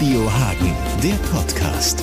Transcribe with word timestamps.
Radio 0.00 0.32
Hagen, 0.32 0.74
der 1.02 1.14
Podcast. 1.30 2.02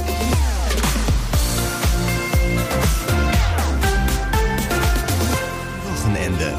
Wochenende. 5.84 6.54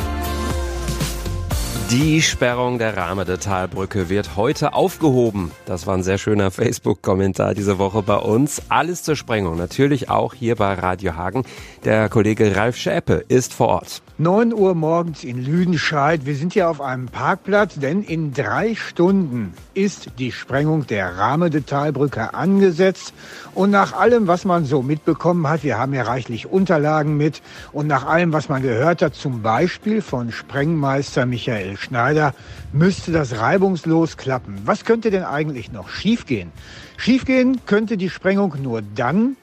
Die 1.92 2.22
Sperrung 2.22 2.78
der 2.78 2.96
Rahmede 2.96 3.38
Talbrücke 3.38 4.08
wird 4.08 4.34
heute 4.34 4.72
aufgehoben. 4.72 5.52
Das 5.64 5.86
war 5.86 5.94
ein 5.94 6.02
sehr 6.02 6.18
schöner 6.18 6.50
Facebook-Kommentar 6.50 7.54
diese 7.54 7.78
Woche 7.78 8.02
bei 8.02 8.16
uns. 8.16 8.60
Alles 8.68 9.04
zur 9.04 9.14
Sprengung, 9.14 9.56
natürlich 9.56 10.10
auch 10.10 10.34
hier 10.34 10.56
bei 10.56 10.74
Radio 10.74 11.14
Hagen. 11.14 11.44
Der 11.84 12.08
Kollege 12.08 12.56
Ralf 12.56 12.76
Schäpe 12.76 13.24
ist 13.28 13.54
vor 13.54 13.68
Ort. 13.68 14.02
9 14.20 14.52
Uhr 14.52 14.74
morgens 14.74 15.22
in 15.22 15.44
Lüdenscheid. 15.44 16.26
Wir 16.26 16.34
sind 16.34 16.52
hier 16.52 16.68
auf 16.68 16.80
einem 16.80 17.06
Parkplatz, 17.06 17.78
denn 17.78 18.02
in 18.02 18.34
drei 18.34 18.74
Stunden 18.74 19.54
ist 19.74 20.10
die 20.18 20.32
Sprengung 20.32 20.88
der 20.88 21.16
Rahmede-Talbrücke 21.16 22.34
angesetzt. 22.34 23.14
Und 23.54 23.70
nach 23.70 23.92
allem, 23.92 24.26
was 24.26 24.44
man 24.44 24.64
so 24.64 24.82
mitbekommen 24.82 25.46
hat, 25.46 25.62
wir 25.62 25.78
haben 25.78 25.94
ja 25.94 26.02
reichlich 26.02 26.48
Unterlagen 26.48 27.16
mit, 27.16 27.42
und 27.70 27.86
nach 27.86 28.06
allem, 28.06 28.32
was 28.32 28.48
man 28.48 28.60
gehört 28.60 29.02
hat, 29.02 29.14
zum 29.14 29.40
Beispiel 29.40 30.02
von 30.02 30.32
Sprengmeister 30.32 31.24
Michael 31.24 31.76
Schneider, 31.76 32.34
müsste 32.72 33.12
das 33.12 33.38
reibungslos 33.38 34.16
klappen. 34.16 34.62
Was 34.64 34.84
könnte 34.84 35.12
denn 35.12 35.22
eigentlich 35.22 35.70
noch 35.70 35.90
schiefgehen? 35.90 36.50
Schiefgehen 36.96 37.60
könnte 37.66 37.96
die 37.96 38.10
Sprengung 38.10 38.56
nur 38.60 38.82
dann, 38.82 39.36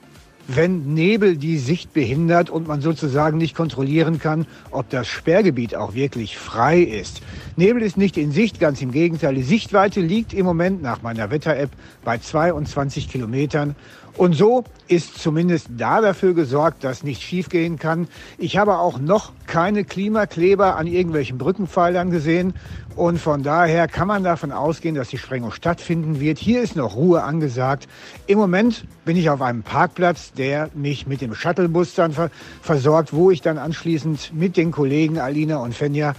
wenn 0.48 0.94
Nebel 0.94 1.36
die 1.36 1.58
Sicht 1.58 1.92
behindert 1.92 2.50
und 2.50 2.68
man 2.68 2.80
sozusagen 2.80 3.38
nicht 3.38 3.56
kontrollieren 3.56 4.18
kann, 4.18 4.46
ob 4.70 4.90
das 4.90 5.08
Sperrgebiet 5.08 5.74
auch 5.74 5.94
wirklich 5.94 6.38
frei 6.38 6.80
ist. 6.80 7.22
Nebel 7.58 7.80
ist 7.80 7.96
nicht 7.96 8.18
in 8.18 8.32
Sicht, 8.32 8.60
ganz 8.60 8.82
im 8.82 8.92
Gegenteil. 8.92 9.34
Die 9.34 9.42
Sichtweite 9.42 10.02
liegt 10.02 10.34
im 10.34 10.44
Moment 10.44 10.82
nach 10.82 11.00
meiner 11.00 11.30
Wetter-App 11.30 11.70
bei 12.04 12.18
22 12.18 13.08
Kilometern. 13.08 13.74
Und 14.18 14.34
so 14.34 14.64
ist 14.88 15.18
zumindest 15.18 15.68
da 15.76 16.00
dafür 16.00 16.34
gesorgt, 16.34 16.84
dass 16.84 17.02
nichts 17.02 17.22
schiefgehen 17.22 17.78
kann. 17.78 18.08
Ich 18.38 18.56
habe 18.56 18.78
auch 18.78 18.98
noch 18.98 19.32
keine 19.46 19.84
Klimakleber 19.84 20.76
an 20.76 20.86
irgendwelchen 20.86 21.38
Brückenpfeilern 21.38 22.10
gesehen. 22.10 22.54
Und 22.94 23.18
von 23.18 23.42
daher 23.42 23.88
kann 23.88 24.08
man 24.08 24.24
davon 24.24 24.52
ausgehen, 24.52 24.94
dass 24.94 25.08
die 25.08 25.18
Sprengung 25.18 25.52
stattfinden 25.52 26.18
wird. 26.18 26.38
Hier 26.38 26.62
ist 26.62 26.76
noch 26.76 26.96
Ruhe 26.96 27.22
angesagt. 27.22 27.88
Im 28.26 28.38
Moment 28.38 28.86
bin 29.04 29.18
ich 29.18 29.28
auf 29.28 29.42
einem 29.42 29.62
Parkplatz, 29.62 30.32
der 30.32 30.70
mich 30.74 31.06
mit 31.06 31.20
dem 31.20 31.34
Shuttlebus 31.34 31.94
dann 31.94 32.12
ver 32.12 32.30
versorgt, 32.62 33.12
wo 33.12 33.30
ich 33.30 33.42
dann 33.42 33.58
anschließend 33.58 34.32
mit 34.34 34.56
den 34.56 34.72
Kollegen 34.72 35.18
Alina 35.18 35.58
und 35.58 35.74
Fenja 35.74 36.14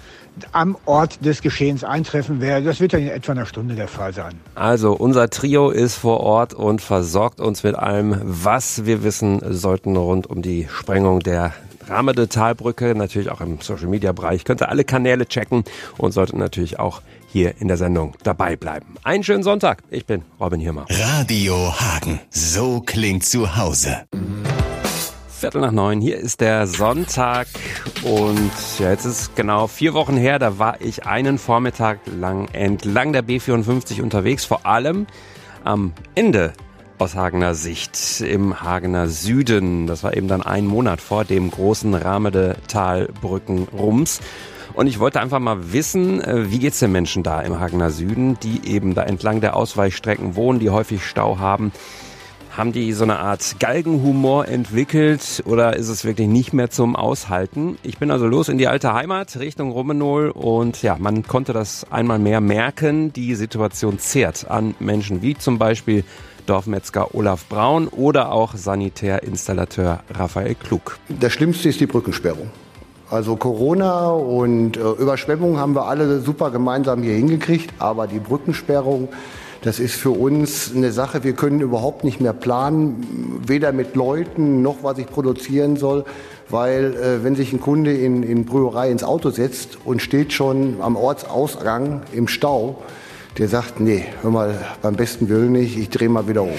am 0.52 0.78
Ort 0.86 1.26
des 1.26 1.42
Geschehens 1.42 1.84
eintreffen 1.84 2.42
werde. 2.42 2.66
Das 2.66 2.80
wird 2.80 2.94
dann 2.94 3.02
in 3.02 3.10
etwa 3.10 3.32
einer 3.34 3.46
Stunde 3.46 3.76
der 3.76 3.88
Fall 3.88 4.14
sein. 4.14 4.34
Also 4.56 4.94
unser 4.94 5.30
Trio 5.30 5.70
ist 5.70 5.96
vor 5.96 6.20
Ort 6.20 6.54
und 6.54 6.82
versorgt 6.82 7.40
uns 7.40 7.64
mit 7.64 7.76
allem, 7.76 8.20
was 8.24 8.86
wir 8.86 9.04
wissen 9.04 9.42
sollten 9.50 9.96
rund 9.96 10.28
um 10.28 10.42
die 10.42 10.68
Sprengung 10.72 11.20
der 11.22 11.54
Ramede 11.88 12.28
Talbrücke, 12.28 12.96
natürlich 12.96 13.32
auch 13.32 13.42
im 13.42 13.62
Social 13.62 13.88
Media 13.88 14.12
Bereich. 14.12 14.44
Könnt 14.44 14.62
ihr 14.62 14.70
alle 14.70 14.84
Kanäle 14.84 15.26
checken 15.26 15.64
und 15.98 16.12
solltet 16.12 16.36
natürlich 16.36 16.80
auch 16.80 17.02
hier 17.28 17.56
in 17.60 17.68
der 17.68 17.78
Sendung 17.78 18.14
dabei 18.24 18.56
bleiben. 18.56 18.96
Einen 19.04 19.24
schönen 19.24 19.44
Sonntag. 19.44 19.84
Ich 19.90 20.06
bin 20.06 20.24
Robin 20.40 20.60
Hirmer. 20.60 20.86
Radio 20.90 21.74
Hagen. 21.80 22.20
So 22.30 22.82
klingt 22.82 23.26
zu 23.26 23.56
Hause. 23.56 24.06
Viertel 25.38 25.62
nach 25.62 25.72
neun, 25.72 26.02
hier 26.02 26.18
ist 26.18 26.42
der 26.42 26.66
Sonntag 26.66 27.46
und 28.02 28.52
ja, 28.80 28.90
jetzt 28.90 29.06
ist 29.06 29.36
genau 29.36 29.68
vier 29.68 29.94
Wochen 29.94 30.18
her, 30.18 30.40
da 30.40 30.58
war 30.58 30.82
ich 30.82 31.06
einen 31.06 31.38
Vormittag 31.38 32.00
lang 32.08 32.48
entlang 32.54 33.14
der 33.14 33.24
B54 33.24 34.02
unterwegs, 34.02 34.46
vor 34.46 34.66
allem 34.66 35.06
am 35.64 35.94
Ende 36.16 36.54
aus 36.98 37.14
Hagener 37.14 37.54
Sicht 37.54 38.20
im 38.22 38.64
Hagener 38.64 39.10
Süden. 39.10 39.86
Das 39.86 40.04
war 40.04 40.18
eben 40.18 40.28
dann 40.28 40.42
ein 40.42 40.66
Monat 40.66 41.02
vor 41.02 41.24
dem 41.24 41.52
großen 41.52 41.94
Ramede-Talbrücken-Rums. 41.94 44.22
Und 44.74 44.88
ich 44.88 44.98
wollte 44.98 45.22
einfach 45.22 45.38
mal 45.38 45.72
wissen, 45.72 46.20
äh, 46.20 46.50
wie 46.50 46.58
geht's 46.58 46.80
den 46.80 46.92
Menschen 46.92 47.22
da 47.22 47.42
im 47.42 47.60
Hagener 47.60 47.92
Süden, 47.92 48.40
die 48.40 48.68
eben 48.68 48.96
da 48.96 49.04
entlang 49.04 49.40
der 49.42 49.56
Ausweichstrecken 49.56 50.36
wohnen, 50.36 50.58
die 50.60 50.72
häufig 50.72 51.06
Stau 51.06 51.38
haben. 51.38 51.72
Haben 52.58 52.72
die 52.72 52.92
so 52.94 53.04
eine 53.04 53.20
Art 53.20 53.60
Galgenhumor 53.60 54.48
entwickelt 54.48 55.44
oder 55.46 55.76
ist 55.76 55.90
es 55.90 56.06
wirklich 56.06 56.28
nicht 56.28 56.54
mehr 56.54 56.72
zum 56.72 56.96
Aushalten? 56.96 57.78
Ich 57.84 58.00
bin 58.00 58.10
also 58.10 58.26
los 58.26 58.50
in 58.50 58.58
die 58.58 58.68
alte 58.68 58.96
Heimat 58.96 59.38
Richtung 59.38 59.72
Rummenol 59.72 60.32
und 60.32 60.82
ja, 60.82 60.98
man 60.98 61.22
konnte 61.22 61.54
das 61.54 61.86
einmal 61.92 62.18
mehr 62.18 62.42
merken. 62.42 63.14
Die 63.14 63.36
Situation 63.36 64.00
zehrt 64.00 64.50
an 64.50 64.74
Menschen 64.80 65.22
wie 65.22 65.38
zum 65.38 65.60
Beispiel 65.60 66.04
Dorfmetzger 66.48 67.14
Olaf 67.14 67.46
Braun 67.46 67.88
oder 67.90 68.32
auch 68.32 68.56
Sanitärinstallateur 68.56 70.00
Raphael 70.10 70.56
Klug. 70.56 70.98
Das 71.10 71.34
Schlimmste 71.34 71.70
ist 71.70 71.80
die 71.80 71.86
Brückensperrung. 71.86 72.50
Also 73.12 73.36
Corona 73.36 74.10
und 74.10 74.78
äh, 74.78 74.80
Überschwemmungen 74.80 75.60
haben 75.60 75.76
wir 75.76 75.86
alle 75.86 76.22
super 76.22 76.50
gemeinsam 76.50 77.04
hier 77.04 77.14
hingekriegt, 77.14 77.72
aber 77.78 78.08
die 78.08 78.20
Brückensperrung, 78.20 79.10
das 79.62 79.80
ist 79.80 79.96
für 79.96 80.12
uns 80.12 80.72
eine 80.76 80.92
Sache, 80.92 81.24
wir 81.24 81.34
können 81.34 81.62
überhaupt 81.62 82.04
nicht 82.04 82.22
mehr 82.22 82.34
planen, 82.34 83.42
weder 83.46 83.72
mit 83.72 83.96
Leuten 83.96 84.62
noch 84.62 84.84
was 84.84 84.98
ich 84.98 85.08
produzieren 85.08 85.78
soll, 85.78 86.06
weil 86.50 86.96
äh, 86.96 87.24
wenn 87.24 87.36
sich 87.36 87.54
ein 87.54 87.60
Kunde 87.60 87.94
in, 87.94 88.24
in 88.24 88.46
Brüherei 88.46 88.92
ins 88.92 89.04
Auto 89.04 89.30
setzt 89.30 89.78
und 89.86 90.02
steht 90.02 90.34
schon 90.34 90.78
am 90.82 90.96
Ortsausgang 90.96 92.02
im 92.14 92.28
Stau, 92.28 92.82
der 93.38 93.48
sagt, 93.48 93.80
nee, 93.80 94.06
hör 94.22 94.32
mal, 94.32 94.66
beim 94.82 94.96
besten 94.96 95.30
Willen 95.30 95.52
nicht, 95.52 95.78
ich 95.78 95.90
drehe 95.90 96.10
mal 96.10 96.28
wieder 96.28 96.44
um. 96.44 96.56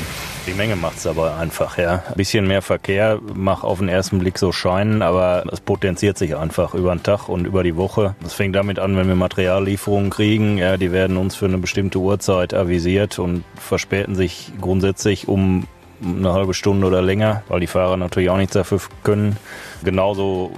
Die 0.47 0.55
Menge 0.55 0.77
macht's 0.77 1.07
aber 1.07 1.37
einfach, 1.37 1.77
ja. 1.77 2.05
Ein 2.09 2.15
bisschen 2.15 2.47
mehr 2.47 2.63
Verkehr 2.63 3.19
mag 3.35 3.65
auf 3.65 3.81
den 3.81 3.89
ersten 3.89 4.19
Blick 4.19 4.39
so 4.39 4.53
scheinen, 4.53 5.03
aber 5.03 5.45
es 5.53 5.61
potenziert 5.61 6.17
sich 6.17 6.37
einfach 6.37 6.75
über 6.75 6.95
den 6.95 7.03
Tag 7.03 7.29
und 7.29 7.47
über 7.47 7.63
die 7.63 7.77
Woche. 7.77 8.15
Das 8.23 8.35
fängt 8.35 8.55
damit 8.55 8.79
an, 8.79 8.97
wenn 8.97 9.09
wir 9.09 9.17
Materiallieferungen 9.17 10.11
kriegen, 10.11 10.59
ja, 10.59 10.77
die 10.77 10.93
werden 10.93 11.17
uns 11.17 11.35
für 11.35 11.47
eine 11.47 11.59
bestimmte 11.59 11.99
Uhrzeit 11.99 12.55
avisiert 12.55 13.19
und 13.19 13.45
verspäten 13.57 14.15
sich 14.15 14.53
grundsätzlich 14.61 15.29
um 15.29 15.67
eine 16.03 16.33
halbe 16.33 16.55
Stunde 16.55 16.87
oder 16.87 17.03
länger, 17.03 17.43
weil 17.49 17.61
die 17.61 17.67
Fahrer 17.67 17.97
natürlich 17.97 18.31
auch 18.31 18.37
nichts 18.37 18.55
dafür 18.55 18.81
können. 19.03 19.37
Genauso 19.83 20.51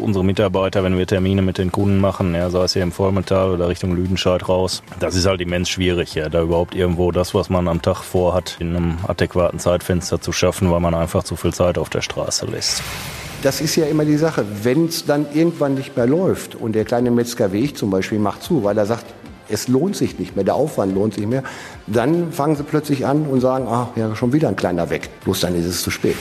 unsere 0.00 0.24
Mitarbeiter, 0.24 0.82
wenn 0.84 0.96
wir 0.98 1.06
Termine 1.06 1.42
mit 1.42 1.58
den 1.58 1.72
Kunden 1.72 1.98
machen, 1.98 2.34
ja, 2.34 2.50
sei 2.50 2.64
es 2.64 2.72
hier 2.72 2.82
im 2.82 2.92
Vollmetall 2.92 3.50
oder 3.50 3.68
Richtung 3.68 3.94
Lüdenscheid 3.94 4.48
raus, 4.48 4.82
das 5.00 5.14
ist 5.14 5.26
halt 5.26 5.40
immens 5.40 5.68
schwierig, 5.68 6.14
ja, 6.14 6.28
da 6.28 6.42
überhaupt 6.42 6.74
irgendwo 6.74 7.12
das, 7.12 7.34
was 7.34 7.50
man 7.50 7.68
am 7.68 7.82
Tag 7.82 8.02
vorhat, 8.02 8.56
in 8.58 8.76
einem 8.76 8.98
adäquaten 9.06 9.58
Zeitfenster 9.58 10.20
zu 10.20 10.32
schaffen, 10.32 10.70
weil 10.70 10.80
man 10.80 10.94
einfach 10.94 11.24
zu 11.24 11.36
viel 11.36 11.54
Zeit 11.54 11.78
auf 11.78 11.90
der 11.90 12.02
Straße 12.02 12.46
lässt. 12.46 12.82
Das 13.42 13.60
ist 13.60 13.76
ja 13.76 13.86
immer 13.86 14.04
die 14.04 14.16
Sache, 14.16 14.44
wenn 14.62 14.86
es 14.86 15.04
dann 15.04 15.26
irgendwann 15.32 15.74
nicht 15.74 15.96
mehr 15.96 16.06
läuft 16.06 16.54
und 16.54 16.72
der 16.72 16.84
kleine 16.84 17.10
Metzger 17.10 17.52
wie 17.52 17.60
ich 17.60 17.76
zum 17.76 17.90
Beispiel 17.90 18.18
macht 18.18 18.42
zu, 18.42 18.64
weil 18.64 18.76
er 18.76 18.86
sagt, 18.86 19.06
es 19.48 19.68
lohnt 19.68 19.96
sich 19.96 20.18
nicht 20.18 20.36
mehr, 20.36 20.44
der 20.44 20.54
Aufwand 20.54 20.94
lohnt 20.94 21.14
sich 21.14 21.26
mehr, 21.26 21.42
dann 21.86 22.32
fangen 22.32 22.56
sie 22.56 22.62
plötzlich 22.62 23.06
an 23.06 23.26
und 23.26 23.40
sagen, 23.40 23.66
ah, 23.68 23.88
ja, 23.96 24.14
schon 24.14 24.32
wieder 24.32 24.48
ein 24.48 24.56
kleiner 24.56 24.90
weg. 24.90 25.08
Bloß 25.24 25.40
dann 25.40 25.54
ist 25.54 25.66
es 25.66 25.82
zu 25.82 25.90
spät. 25.90 26.16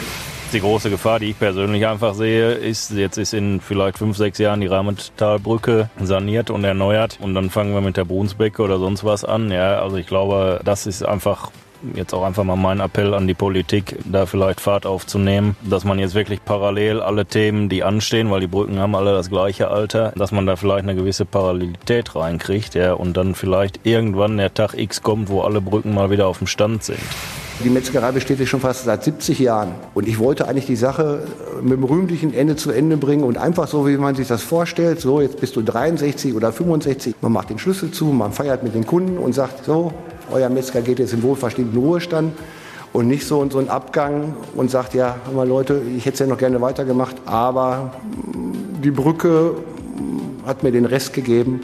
Die 0.53 0.59
große 0.59 0.89
Gefahr, 0.89 1.19
die 1.19 1.31
ich 1.31 1.39
persönlich 1.39 1.85
einfach 1.85 2.13
sehe, 2.13 2.53
ist, 2.53 2.91
jetzt 2.91 3.17
ist 3.17 3.33
in 3.33 3.59
vielleicht 3.59 3.97
fünf, 3.97 4.15
sechs 4.15 4.37
Jahren 4.37 4.61
die 4.61 4.67
Rahmentalbrücke 4.67 5.89
saniert 6.01 6.49
und 6.49 6.63
erneuert 6.63 7.17
und 7.21 7.33
dann 7.33 7.49
fangen 7.49 7.73
wir 7.73 7.81
mit 7.81 7.97
der 7.97 8.05
Brunsbecke 8.05 8.61
oder 8.61 8.77
sonst 8.77 9.03
was 9.03 9.25
an. 9.25 9.51
Ja, 9.51 9.81
also 9.81 9.97
ich 9.97 10.07
glaube, 10.07 10.61
das 10.63 10.85
ist 10.85 11.03
einfach 11.03 11.51
jetzt 11.95 12.13
auch 12.13 12.23
einfach 12.23 12.43
mal 12.43 12.55
mein 12.55 12.79
Appell 12.79 13.13
an 13.13 13.27
die 13.27 13.33
Politik, 13.33 13.97
da 14.05 14.25
vielleicht 14.25 14.61
Fahrt 14.61 14.85
aufzunehmen, 14.85 15.55
dass 15.63 15.83
man 15.83 15.99
jetzt 15.99 16.15
wirklich 16.15 16.43
parallel 16.43 17.01
alle 17.01 17.25
Themen, 17.25 17.69
die 17.69 17.83
anstehen, 17.83 18.31
weil 18.31 18.41
die 18.41 18.47
Brücken 18.47 18.79
haben 18.79 18.95
alle 18.95 19.13
das 19.13 19.29
gleiche 19.29 19.69
Alter, 19.69 20.13
dass 20.15 20.31
man 20.31 20.45
da 20.45 20.55
vielleicht 20.55 20.83
eine 20.83 20.95
gewisse 20.95 21.25
Parallelität 21.25 22.15
reinkriegt, 22.15 22.75
ja, 22.75 22.93
und 22.93 23.15
dann 23.17 23.35
vielleicht 23.35 23.81
irgendwann 23.83 24.37
der 24.37 24.53
Tag 24.53 24.73
X 24.73 25.01
kommt, 25.01 25.29
wo 25.29 25.41
alle 25.41 25.61
Brücken 25.61 25.93
mal 25.93 26.09
wieder 26.09 26.27
auf 26.27 26.39
dem 26.39 26.47
Stand 26.47 26.83
sind. 26.83 26.99
Die 27.63 27.69
Metzgerei 27.69 28.11
besteht 28.11 28.41
ja 28.41 28.45
schon 28.45 28.59
fast 28.59 28.83
seit 28.83 29.05
70 29.05 29.39
Jahren. 29.39 29.75
Und 29.93 30.09
ich 30.09 30.19
wollte 30.19 30.45
eigentlich 30.45 30.65
die 30.65 30.75
Sache 30.75 31.25
mit 31.61 31.71
dem 31.71 31.85
rühmlichen 31.85 32.33
Ende 32.33 32.57
zu 32.57 32.69
Ende 32.69 32.97
bringen 32.97 33.23
und 33.23 33.37
einfach 33.37 33.69
so, 33.69 33.87
wie 33.87 33.95
man 33.95 34.13
sich 34.13 34.27
das 34.27 34.43
vorstellt, 34.43 34.99
so 34.99 35.21
jetzt 35.21 35.39
bist 35.39 35.55
du 35.55 35.61
63 35.61 36.33
oder 36.33 36.51
65, 36.51 37.15
man 37.21 37.31
macht 37.31 37.49
den 37.49 37.57
Schlüssel 37.57 37.91
zu, 37.91 38.07
man 38.07 38.33
feiert 38.33 38.63
mit 38.63 38.75
den 38.75 38.85
Kunden 38.85 39.17
und 39.17 39.33
sagt, 39.33 39.63
so, 39.63 39.93
euer 40.31 40.49
Metzger 40.49 40.81
geht 40.81 40.99
jetzt 40.99 41.13
in 41.13 41.23
wohlverstehenden 41.23 41.77
Ruhestand 41.79 42.33
und 42.93 43.07
nicht 43.07 43.27
so, 43.27 43.47
so 43.49 43.59
ein 43.59 43.69
Abgang 43.69 44.35
und 44.55 44.71
sagt, 44.71 44.93
ja, 44.93 45.17
mal 45.33 45.47
Leute, 45.47 45.81
ich 45.97 46.05
hätte 46.05 46.13
es 46.13 46.19
ja 46.19 46.27
noch 46.27 46.37
gerne 46.37 46.61
weitergemacht, 46.61 47.15
aber 47.25 47.91
die 48.83 48.91
Brücke 48.91 49.55
hat 50.45 50.63
mir 50.63 50.71
den 50.71 50.85
Rest 50.85 51.13
gegeben. 51.13 51.61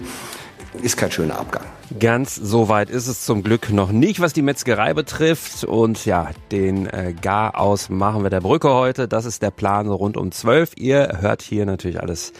Ist 0.81 0.97
kein 0.97 1.11
schöner 1.11 1.37
Abgang. 1.37 1.63
Ganz 1.99 2.35
so 2.35 2.69
weit 2.69 2.89
ist 2.89 3.07
es 3.07 3.25
zum 3.25 3.43
Glück 3.43 3.71
noch 3.71 3.91
nicht, 3.91 4.21
was 4.21 4.31
die 4.31 4.41
Metzgerei 4.41 4.93
betrifft. 4.93 5.65
Und 5.65 6.05
ja, 6.05 6.29
den 6.51 6.85
äh, 6.85 7.13
Garaus 7.21 7.89
machen 7.89 8.23
wir 8.23 8.29
der 8.29 8.39
Brücke 8.39 8.73
heute. 8.73 9.09
Das 9.09 9.25
ist 9.25 9.41
der 9.41 9.51
Plan 9.51 9.87
rund 9.87 10.15
um 10.15 10.31
12. 10.31 10.71
Ihr 10.77 11.17
hört 11.19 11.41
hier 11.41 11.65
natürlich 11.65 12.01
alles 12.01 12.31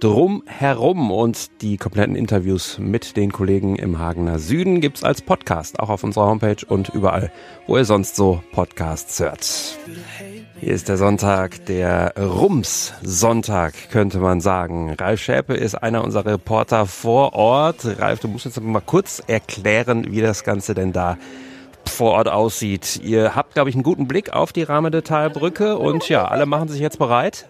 drumherum. 0.00 1.10
Und 1.10 1.62
die 1.62 1.76
kompletten 1.76 2.16
Interviews 2.16 2.78
mit 2.78 3.16
den 3.16 3.32
Kollegen 3.32 3.76
im 3.76 3.98
Hagener 3.98 4.38
Süden 4.38 4.80
gibt's 4.80 5.04
als 5.04 5.22
Podcast, 5.22 5.80
auch 5.80 5.88
auf 5.88 6.04
unserer 6.04 6.26
Homepage 6.26 6.64
und 6.66 6.88
überall, 6.90 7.32
wo 7.66 7.76
ihr 7.76 7.84
sonst 7.84 8.16
so 8.16 8.42
Podcasts 8.52 9.20
hört. 9.20 9.78
Hier 10.60 10.72
ist 10.72 10.88
der 10.88 10.96
Sonntag, 10.96 11.66
der 11.66 12.14
Rums-Sonntag, 12.16 13.90
könnte 13.90 14.18
man 14.18 14.40
sagen. 14.40 14.94
Ralf 14.98 15.20
Schäpe 15.20 15.54
ist 15.54 15.76
einer 15.76 16.02
unserer 16.02 16.26
Reporter 16.26 16.86
vor 16.86 17.34
Ort. 17.34 17.86
Ralf, 17.98 18.20
du 18.20 18.28
musst 18.28 18.44
jetzt 18.44 18.60
mal 18.60 18.80
kurz 18.80 19.22
erklären, 19.26 20.10
wie 20.10 20.20
das 20.20 20.42
Ganze 20.42 20.74
denn 20.74 20.92
da 20.92 21.16
vor 21.84 22.12
Ort 22.12 22.28
aussieht. 22.28 23.00
Ihr 23.02 23.34
habt, 23.34 23.54
glaube 23.54 23.70
ich, 23.70 23.76
einen 23.76 23.82
guten 23.82 24.08
Blick 24.08 24.32
auf 24.32 24.52
die 24.52 24.62
Rahmendetalbrücke 24.62 25.78
und 25.78 26.08
ja, 26.08 26.26
alle 26.26 26.46
machen 26.46 26.68
sich 26.68 26.80
jetzt 26.80 26.98
bereit. 26.98 27.48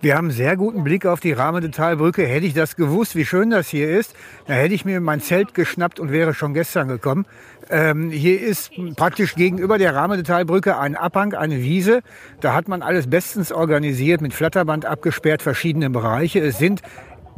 Wir 0.00 0.14
haben 0.14 0.26
einen 0.26 0.36
sehr 0.36 0.56
guten 0.56 0.84
Blick 0.84 1.06
auf 1.06 1.18
die 1.18 1.32
Rahmendetalbrücke. 1.32 2.24
Hätte 2.24 2.46
ich 2.46 2.54
das 2.54 2.76
gewusst, 2.76 3.16
wie 3.16 3.24
schön 3.24 3.50
das 3.50 3.68
hier 3.68 3.90
ist, 3.90 4.14
dann 4.46 4.56
hätte 4.56 4.72
ich 4.72 4.84
mir 4.84 5.00
mein 5.00 5.20
Zelt 5.20 5.54
geschnappt 5.54 5.98
und 5.98 6.12
wäre 6.12 6.34
schon 6.34 6.54
gestern 6.54 6.86
gekommen. 6.86 7.26
Ähm, 7.68 8.10
hier 8.10 8.40
ist 8.40 8.70
praktisch 8.94 9.34
gegenüber 9.34 9.76
der 9.76 9.96
Rahmendetalbrücke 9.96 10.78
ein 10.78 10.94
Abhang, 10.94 11.34
eine 11.34 11.64
Wiese. 11.64 12.02
Da 12.40 12.54
hat 12.54 12.68
man 12.68 12.82
alles 12.82 13.10
bestens 13.10 13.50
organisiert, 13.50 14.20
mit 14.20 14.34
Flatterband 14.34 14.86
abgesperrt, 14.86 15.42
verschiedene 15.42 15.90
Bereiche. 15.90 16.38
Es 16.38 16.58
sind 16.58 16.80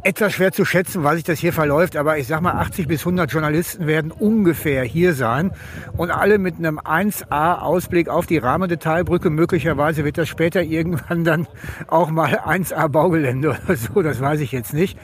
etwas 0.03 0.33
schwer 0.33 0.51
zu 0.51 0.65
schätzen, 0.65 1.03
weil 1.03 1.15
sich 1.15 1.23
das 1.23 1.39
hier 1.39 1.53
verläuft, 1.53 1.95
aber 1.95 2.17
ich 2.17 2.27
sag 2.27 2.41
mal, 2.41 2.53
80 2.53 2.87
bis 2.87 3.01
100 3.01 3.31
Journalisten 3.31 3.87
werden 3.87 4.11
ungefähr 4.11 4.83
hier 4.83 5.13
sein 5.13 5.51
und 5.95 6.11
alle 6.11 6.37
mit 6.37 6.57
einem 6.57 6.79
1A-Ausblick 6.79 8.09
auf 8.09 8.25
die 8.25 8.37
Rahmendetailbrücke. 8.37 9.29
Möglicherweise 9.29 10.03
wird 10.03 10.17
das 10.17 10.27
später 10.27 10.63
irgendwann 10.63 11.23
dann 11.23 11.47
auch 11.87 12.09
mal 12.09 12.39
1A-Baugelände 12.39 13.49
oder 13.49 13.75
so, 13.75 14.01
das 14.01 14.19
weiß 14.19 14.39
ich 14.39 14.51
jetzt 14.51 14.73
nicht. 14.73 14.97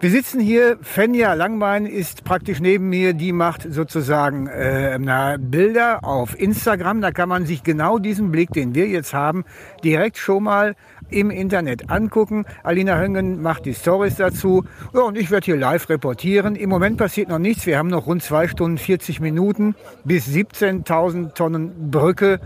Wir 0.00 0.10
sitzen 0.10 0.38
hier, 0.38 0.78
Fenja 0.80 1.34
Langbein 1.34 1.84
ist 1.84 2.22
praktisch 2.22 2.60
neben 2.60 2.88
mir, 2.88 3.14
die 3.14 3.32
macht 3.32 3.66
sozusagen 3.68 4.46
äh, 4.46 4.96
na, 4.96 5.38
Bilder 5.38 6.04
auf 6.04 6.38
Instagram. 6.38 7.00
Da 7.00 7.10
kann 7.10 7.28
man 7.28 7.46
sich 7.46 7.64
genau 7.64 7.98
diesen 7.98 8.30
Blick, 8.30 8.52
den 8.52 8.76
wir 8.76 8.86
jetzt 8.86 9.12
haben, 9.12 9.44
direkt 9.82 10.16
schon 10.16 10.44
mal 10.44 10.76
im 11.10 11.30
Internet 11.30 11.90
angucken. 11.90 12.44
Alina 12.62 12.96
Höngen 12.96 13.42
macht 13.42 13.64
die 13.64 13.74
Stories 13.74 14.14
dazu. 14.14 14.64
Ja, 14.94 15.00
und 15.00 15.18
ich 15.18 15.32
werde 15.32 15.46
hier 15.46 15.56
live 15.56 15.88
reportieren. 15.88 16.54
Im 16.54 16.70
Moment 16.70 16.96
passiert 16.96 17.28
noch 17.28 17.40
nichts. 17.40 17.66
Wir 17.66 17.76
haben 17.76 17.88
noch 17.88 18.06
rund 18.06 18.22
zwei 18.22 18.46
Stunden 18.46 18.78
40 18.78 19.18
Minuten 19.18 19.74
bis 20.04 20.28
17.000 20.28 21.34
Tonnen 21.34 21.90
Brücke 21.90 22.38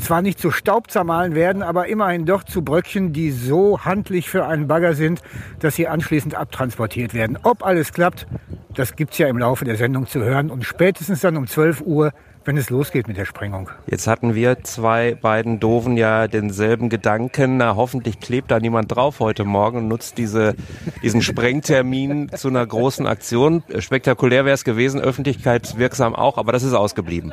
zwar 0.00 0.22
nicht 0.22 0.38
zu 0.38 0.50
Staub 0.50 0.90
zermahlen 0.90 1.34
werden, 1.34 1.62
aber 1.62 1.88
immerhin 1.88 2.26
doch 2.26 2.44
zu 2.44 2.62
Bröckchen, 2.62 3.12
die 3.12 3.30
so 3.30 3.84
handlich 3.84 4.28
für 4.28 4.46
einen 4.46 4.68
Bagger 4.68 4.94
sind, 4.94 5.22
dass 5.58 5.76
sie 5.76 5.88
anschließend 5.88 6.34
abtransportiert 6.34 7.14
werden. 7.14 7.38
Ob 7.42 7.64
alles 7.64 7.92
klappt, 7.92 8.26
das 8.74 8.96
gibt 8.96 9.12
es 9.12 9.18
ja 9.18 9.28
im 9.28 9.38
Laufe 9.38 9.64
der 9.64 9.76
Sendung 9.76 10.06
zu 10.06 10.20
hören. 10.20 10.50
Und 10.50 10.64
spätestens 10.64 11.20
dann 11.20 11.36
um 11.36 11.46
12 11.46 11.82
Uhr 11.82 12.12
wenn 12.44 12.56
es 12.56 12.70
losgeht 12.70 13.06
mit 13.06 13.16
der 13.16 13.26
Sprengung. 13.26 13.70
Jetzt 13.86 14.06
hatten 14.06 14.34
wir 14.34 14.62
zwei 14.62 15.14
beiden 15.14 15.60
Doofen 15.60 15.96
ja 15.96 16.26
denselben 16.26 16.88
Gedanken. 16.88 17.58
Na, 17.58 17.76
hoffentlich 17.76 18.18
klebt 18.18 18.50
da 18.50 18.58
niemand 18.58 18.94
drauf 18.94 19.20
heute 19.20 19.44
Morgen 19.44 19.78
und 19.78 19.88
nutzt 19.88 20.16
diese, 20.18 20.54
diesen 21.02 21.22
Sprengtermin 21.22 22.30
zu 22.34 22.48
einer 22.48 22.66
großen 22.66 23.06
Aktion. 23.06 23.62
Spektakulär 23.78 24.44
wäre 24.44 24.54
es 24.54 24.64
gewesen, 24.64 25.00
öffentlichkeitswirksam 25.00 26.14
auch, 26.14 26.38
aber 26.38 26.52
das 26.52 26.62
ist 26.62 26.72
ausgeblieben. 26.72 27.32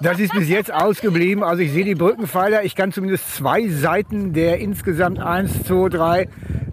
Das 0.00 0.20
ist 0.20 0.32
bis 0.32 0.48
jetzt 0.48 0.72
ausgeblieben. 0.72 1.42
Also 1.42 1.62
ich 1.62 1.72
sehe 1.72 1.84
die 1.84 1.96
Brückenpfeiler. 1.96 2.62
Ich 2.64 2.76
kann 2.76 2.92
zumindest 2.92 3.34
zwei 3.34 3.68
Seiten 3.68 4.32
der 4.32 4.58
insgesamt 4.58 5.18
eins, 5.18 5.64
zwei, 5.64 5.88
drei 5.88 6.28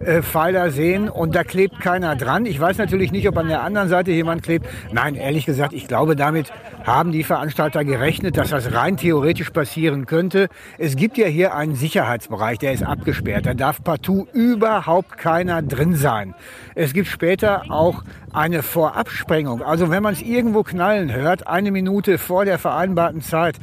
äh, 0.06 0.22
Pfeiler 0.22 0.72
sehen 0.72 1.10
und 1.10 1.36
da 1.36 1.44
klebt 1.44 1.80
keiner 1.80 2.16
dran. 2.16 2.46
Ich 2.46 2.60
weiß 2.60 2.78
natürlich 2.78 3.12
nicht, 3.12 3.28
ob 3.28 3.38
an 3.38 3.48
der 3.48 3.64
anderen 3.64 3.90
Seite 3.90 4.12
jemand 4.12 4.44
klebt. 4.44 4.68
Nein, 4.92 5.16
ehrlich 5.16 5.46
gesagt, 5.46 5.74
ich 5.74 5.88
glaube, 5.88 6.16
damit 6.16 6.52
haben 6.86 7.12
die 7.12 7.24
Veranstalter 7.24 7.84
gerechnet, 7.84 8.38
dass 8.38 8.50
das 8.50 8.74
rein 8.74 8.98
theoretisch 8.98 9.50
passieren 9.50 10.06
könnte. 10.06 10.50
Es 10.78 10.96
gibt 10.96 11.18
ja 11.18 11.28
hier 11.28 11.56
einen 11.56 11.76
Sicherheitsbereich, 11.76 12.60
der 12.60 12.74
ist 12.74 12.84
abgesperrt. 12.84 13.46
Da 13.46 13.54
darf 13.54 13.84
partout 13.84 14.28
überhaupt 14.34 15.18
keiner 15.18 15.62
drin 15.62 15.96
sein. 15.96 16.36
Es 16.76 16.94
gibt 16.94 17.08
später 17.08 17.64
auch 17.70 18.04
eine 18.32 18.64
Vorabsprengung. 18.64 19.64
Also 19.64 19.90
wenn 19.90 20.04
man 20.04 20.14
es 20.14 20.22
irgendwo 20.22 20.64
knallen 20.64 21.12
hört, 21.12 21.48
eine 21.48 21.72
Minute 21.72 22.18
vor 22.18 22.46
der 22.46 22.60
vereinbarten 22.60 23.22
Zeit, 23.22 23.56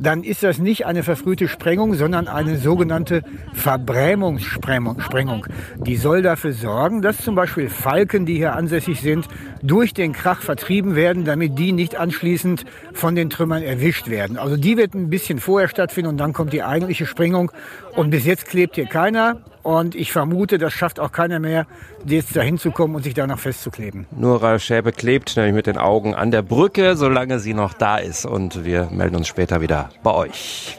dann 0.00 0.24
ist 0.24 0.42
das 0.42 0.58
nicht 0.58 0.86
eine 0.86 1.02
verfrühte 1.02 1.46
Sprengung, 1.46 1.94
sondern 1.94 2.26
eine 2.26 2.56
sogenannte 2.56 3.22
Verbrämungssprengung. 3.52 5.46
Die 5.76 5.96
soll 5.96 6.22
dafür 6.22 6.52
sorgen, 6.52 7.02
dass 7.02 7.18
zum 7.18 7.34
Beispiel 7.34 7.68
Falken, 7.68 8.24
die 8.24 8.36
hier 8.36 8.54
ansässig 8.54 9.00
sind, 9.00 9.28
durch 9.62 9.92
den 9.92 10.12
Krach 10.12 10.40
vertrieben 10.40 10.96
werden, 10.96 11.24
damit 11.24 11.58
die 11.58 11.72
nicht 11.72 11.96
anschließend 11.96 12.64
von 12.94 13.14
den 13.14 13.28
Trümmern 13.28 13.62
erwischt 13.62 14.08
werden. 14.08 14.38
Also 14.38 14.56
die 14.56 14.78
wird 14.78 14.94
ein 14.94 15.10
bisschen 15.10 15.38
vorher 15.38 15.68
stattfinden 15.68 16.10
und 16.10 16.16
dann 16.16 16.32
kommt 16.32 16.52
die 16.54 16.62
eigentliche 16.62 17.04
Sprengung. 17.04 17.52
Und 17.94 18.10
bis 18.10 18.24
jetzt 18.24 18.46
klebt 18.46 18.76
hier 18.76 18.86
keiner. 18.86 19.42
Und 19.62 19.94
ich 19.94 20.12
vermute, 20.12 20.58
das 20.58 20.72
schafft 20.72 21.00
auch 21.00 21.12
keiner 21.12 21.38
mehr, 21.38 21.66
jetzt 22.06 22.34
dahin 22.34 22.58
zu 22.58 22.70
kommen 22.70 22.94
und 22.94 23.02
sich 23.02 23.14
da 23.14 23.26
noch 23.26 23.38
festzukleben. 23.38 24.06
Nur 24.10 24.42
Ralf 24.42 24.62
Schäbe 24.62 24.92
klebt 24.92 25.36
nämlich 25.36 25.54
mit 25.54 25.66
den 25.66 25.78
Augen 25.78 26.14
an 26.14 26.30
der 26.30 26.42
Brücke, 26.42 26.96
solange 26.96 27.38
sie 27.40 27.54
noch 27.54 27.74
da 27.74 27.98
ist. 27.98 28.24
Und 28.24 28.64
wir 28.64 28.88
melden 28.90 29.16
uns 29.16 29.28
später 29.28 29.60
wieder 29.60 29.90
bei 30.02 30.12
euch. 30.12 30.78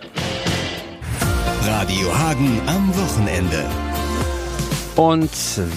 Radio 1.63 2.17
Hagen 2.17 2.59
am 2.65 2.89
Wochenende. 2.95 3.63
Und 4.95 5.31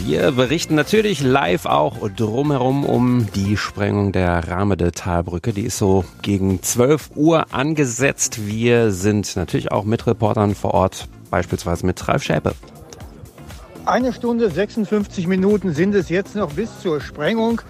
wir 0.04 0.32
berichten 0.32 0.74
natürlich 0.74 1.22
live 1.22 1.66
auch 1.66 2.10
drumherum 2.10 2.84
um 2.84 3.26
die 3.34 3.56
Sprengung 3.56 4.12
der 4.12 4.48
Rahmede 4.48 4.92
Talbrücke. 4.92 5.52
Die 5.52 5.62
ist 5.62 5.78
so 5.78 6.04
gegen 6.22 6.62
12 6.62 7.12
Uhr 7.14 7.54
angesetzt. 7.54 8.46
Wir 8.46 8.90
sind 8.90 9.36
natürlich 9.36 9.70
auch 9.70 9.84
mit 9.84 10.06
Reportern 10.06 10.54
vor 10.54 10.74
Ort, 10.74 11.08
beispielsweise 11.30 11.86
mit 11.86 12.06
Ralf 12.08 12.24
Schäpe. 12.24 12.54
Eine 13.86 14.14
Stunde 14.14 14.48
56 14.48 15.26
Minuten 15.26 15.74
sind 15.74 15.94
es 15.94 16.08
jetzt 16.08 16.34
noch 16.36 16.54
bis 16.54 16.80
zur 16.80 17.02
Sprengung. 17.02 17.60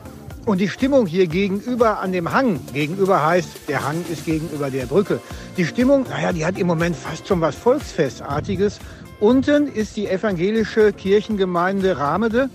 Und 0.46 0.61
die 0.61 0.69
Stimmung 0.69 1.06
hier 1.06 1.26
gegenüber 1.26 1.99
an 1.99 2.12
dem 2.12 2.32
Hang, 2.32 2.61
gegenüber 2.72 3.26
heißt, 3.26 3.49
der 3.66 3.84
Hang 3.84 4.05
ist 4.12 4.25
gegenüber 4.25 4.70
der 4.70 4.87
Brücke. 4.87 5.19
Die 5.56 5.64
Stimmung, 5.64 6.06
naja, 6.08 6.32
die 6.32 6.46
hat 6.46 6.56
im 6.56 6.69
Moment 6.69 6.94
fast 6.94 7.26
schon 7.26 7.40
was 7.40 7.56
Volksfestartiges. 7.56 8.78
Unten 9.19 9.66
ist 9.66 9.96
die 9.96 10.06
evangelische 10.06 10.93
Kirchengemeinde 10.93 11.99
Ramede 11.99 12.49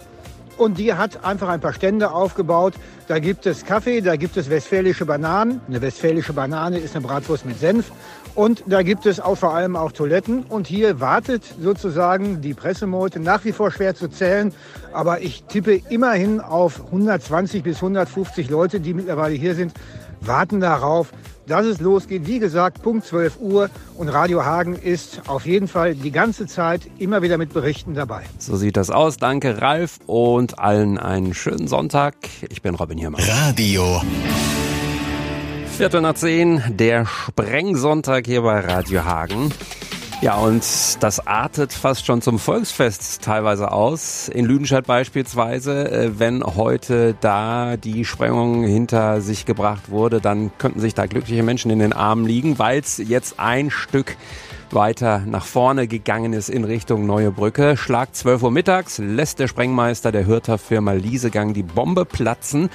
und 0.58 0.78
die 0.78 0.94
hat 0.94 1.26
einfach 1.26 1.50
ein 1.50 1.60
paar 1.60 1.74
Stände 1.74 2.12
aufgebaut. 2.12 2.76
Da 3.10 3.20
gibt 3.20 3.46
es 3.46 3.66
Kaffee, 3.66 4.00
da 4.00 4.16
gibt 4.16 4.38
es 4.38 4.50
westfälische 4.50 5.06
Bananen. 5.06 5.60
Eine 5.68 5.82
westfälische 5.82 6.32
Banane 6.32 6.78
ist 6.78 6.96
eine 6.96 7.06
Bratwurst 7.06 7.46
mit 7.46 7.60
Senf. 7.60 7.92
Und 8.40 8.64
da 8.68 8.84
gibt 8.84 9.06
es 9.06 9.20
auch 9.20 9.36
vor 9.36 9.54
allem 9.54 9.76
auch 9.76 9.92
Toiletten. 9.92 10.44
Und 10.44 10.66
hier 10.66 11.02
wartet 11.02 11.44
sozusagen 11.62 12.40
die 12.40 12.54
Pressemeute 12.54 13.20
nach 13.20 13.44
wie 13.44 13.52
vor 13.52 13.70
schwer 13.70 13.96
zu 13.96 14.08
zählen. 14.08 14.54
Aber 14.94 15.20
ich 15.20 15.44
tippe 15.44 15.82
immerhin 15.90 16.40
auf 16.40 16.86
120 16.86 17.64
bis 17.64 17.76
150 17.76 18.50
Leute, 18.50 18.80
die 18.80 18.94
mittlerweile 18.94 19.36
hier 19.36 19.56
sind, 19.56 19.74
warten 20.22 20.62
darauf, 20.62 21.12
dass 21.48 21.66
es 21.66 21.82
losgeht. 21.82 22.28
Wie 22.28 22.40
gesagt, 22.40 22.82
Punkt 22.82 23.06
12 23.06 23.42
Uhr 23.42 23.70
und 23.98 24.08
Radio 24.08 24.46
Hagen 24.46 24.78
ist 24.78 25.24
auf 25.28 25.46
jeden 25.46 25.68
Fall 25.68 25.94
die 25.94 26.12
ganze 26.12 26.48
Zeit 26.48 26.84
immer 26.98 27.22
wieder 27.22 27.38
mit 27.38 27.52
Berichten 27.52 27.94
dabei. 27.94 28.22
So 28.38 28.56
sieht 28.56 28.78
das 28.78 28.90
aus. 28.90 29.18
Danke 29.18 29.62
Ralf 29.62 30.00
und 30.06 30.60
allen 30.60 30.98
einen 30.98 31.34
schönen 31.34 31.68
Sonntag. 31.68 32.16
Ich 32.48 32.62
bin 32.62 32.76
Robin 32.76 32.98
Hiermann. 32.98 33.22
Radio 33.22 34.02
Viertel 35.80 36.02
nach 36.02 36.16
zehn, 36.16 36.62
der 36.68 37.06
Sprengsonntag 37.06 38.26
hier 38.26 38.42
bei 38.42 38.60
Radio 38.60 39.06
Hagen. 39.06 39.50
Ja, 40.22 40.36
und 40.36 40.62
das 41.00 41.26
artet 41.26 41.72
fast 41.72 42.06
schon 42.06 42.22
zum 42.22 42.38
Volksfest 42.38 43.22
teilweise 43.22 43.72
aus. 43.72 44.28
In 44.28 44.44
Lüdenscheid 44.44 44.86
beispielsweise, 44.86 45.90
äh, 45.90 46.20
wenn 46.20 46.44
heute 46.44 47.16
da 47.22 47.78
die 47.78 48.04
Sprengung 48.04 48.66
hinter 48.66 49.22
sich 49.22 49.46
gebracht 49.46 49.90
wurde, 49.90 50.20
dann 50.20 50.52
könnten 50.58 50.82
sich 50.82 50.96
da 50.96 51.06
glückliche 51.06 51.44
Menschen 51.44 51.72
in 51.72 51.80
den 51.80 51.94
Armen 51.94 52.26
liegen, 52.26 52.60
weil 52.60 52.82
es 52.82 52.98
jetzt 52.98 53.40
ein 53.40 53.72
Stück 53.72 54.18
weiter 54.74 55.24
nach 55.26 55.46
vorne 55.46 55.88
gegangen 55.88 56.34
ist 56.34 56.50
in 56.50 56.64
Richtung 56.64 57.06
Neue 57.06 57.32
Brücke. 57.32 57.78
Schlag 57.78 58.16
12 58.16 58.44
Uhr 58.44 58.52
mittags 58.52 58.98
lässt 58.98 59.40
der 59.40 59.48
Sprengmeister 59.48 60.12
der 60.12 60.26
Hürter 60.26 60.58
Firma 60.58 60.94
Liesegang 60.94 61.54
die 61.54 61.64
Bombe 61.64 62.06
platzen. 62.06 62.70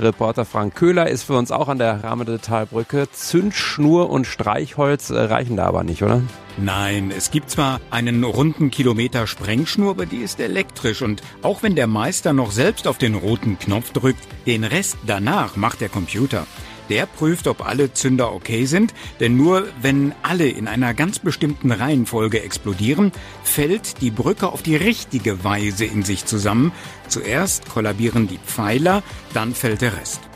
Reporter 0.00 0.44
Frank 0.44 0.74
Köhler 0.74 1.08
ist 1.08 1.24
für 1.24 1.36
uns 1.36 1.50
auch 1.50 1.68
an 1.68 1.78
der 1.78 2.04
Rahmendetalbrücke. 2.04 3.08
Zündschnur 3.12 4.10
und 4.10 4.26
Streichholz 4.26 5.10
äh, 5.10 5.18
reichen 5.18 5.56
da 5.56 5.66
aber 5.66 5.84
nicht, 5.84 6.02
oder? 6.02 6.22
Nein, 6.56 7.12
es 7.16 7.30
gibt 7.30 7.50
zwar 7.50 7.80
einen 7.90 8.24
runden 8.24 8.70
Kilometer 8.70 9.26
Sprengschnur, 9.26 9.90
aber 9.90 10.06
die 10.06 10.18
ist 10.18 10.40
elektrisch 10.40 11.02
und 11.02 11.22
auch 11.42 11.62
wenn 11.62 11.76
der 11.76 11.86
Meister 11.86 12.32
noch 12.32 12.50
selbst 12.50 12.88
auf 12.88 12.98
den 12.98 13.14
roten 13.14 13.58
Knopf 13.58 13.92
drückt, 13.92 14.26
den 14.46 14.64
Rest 14.64 14.96
danach 15.06 15.56
macht 15.56 15.80
der 15.80 15.88
Computer. 15.88 16.46
Der 16.88 17.06
prüft, 17.06 17.46
ob 17.46 17.66
alle 17.66 17.92
Zünder 17.92 18.32
okay 18.32 18.64
sind, 18.66 18.94
denn 19.20 19.36
nur 19.36 19.66
wenn 19.82 20.14
alle 20.22 20.48
in 20.48 20.68
einer 20.68 20.94
ganz 20.94 21.18
bestimmten 21.18 21.72
Reihenfolge 21.72 22.42
explodieren, 22.42 23.12
fällt 23.42 24.00
die 24.00 24.10
Brücke 24.10 24.48
auf 24.48 24.62
die 24.62 24.76
richtige 24.76 25.44
Weise 25.44 25.84
in 25.84 26.02
sich 26.02 26.24
zusammen. 26.24 26.72
Zuerst 27.08 27.68
kollabieren 27.68 28.28
die 28.28 28.38
Pfeiler, 28.38 29.02
dann 29.34 29.54
fällt 29.54 29.82
der 29.82 29.96
Rest. 29.98 30.27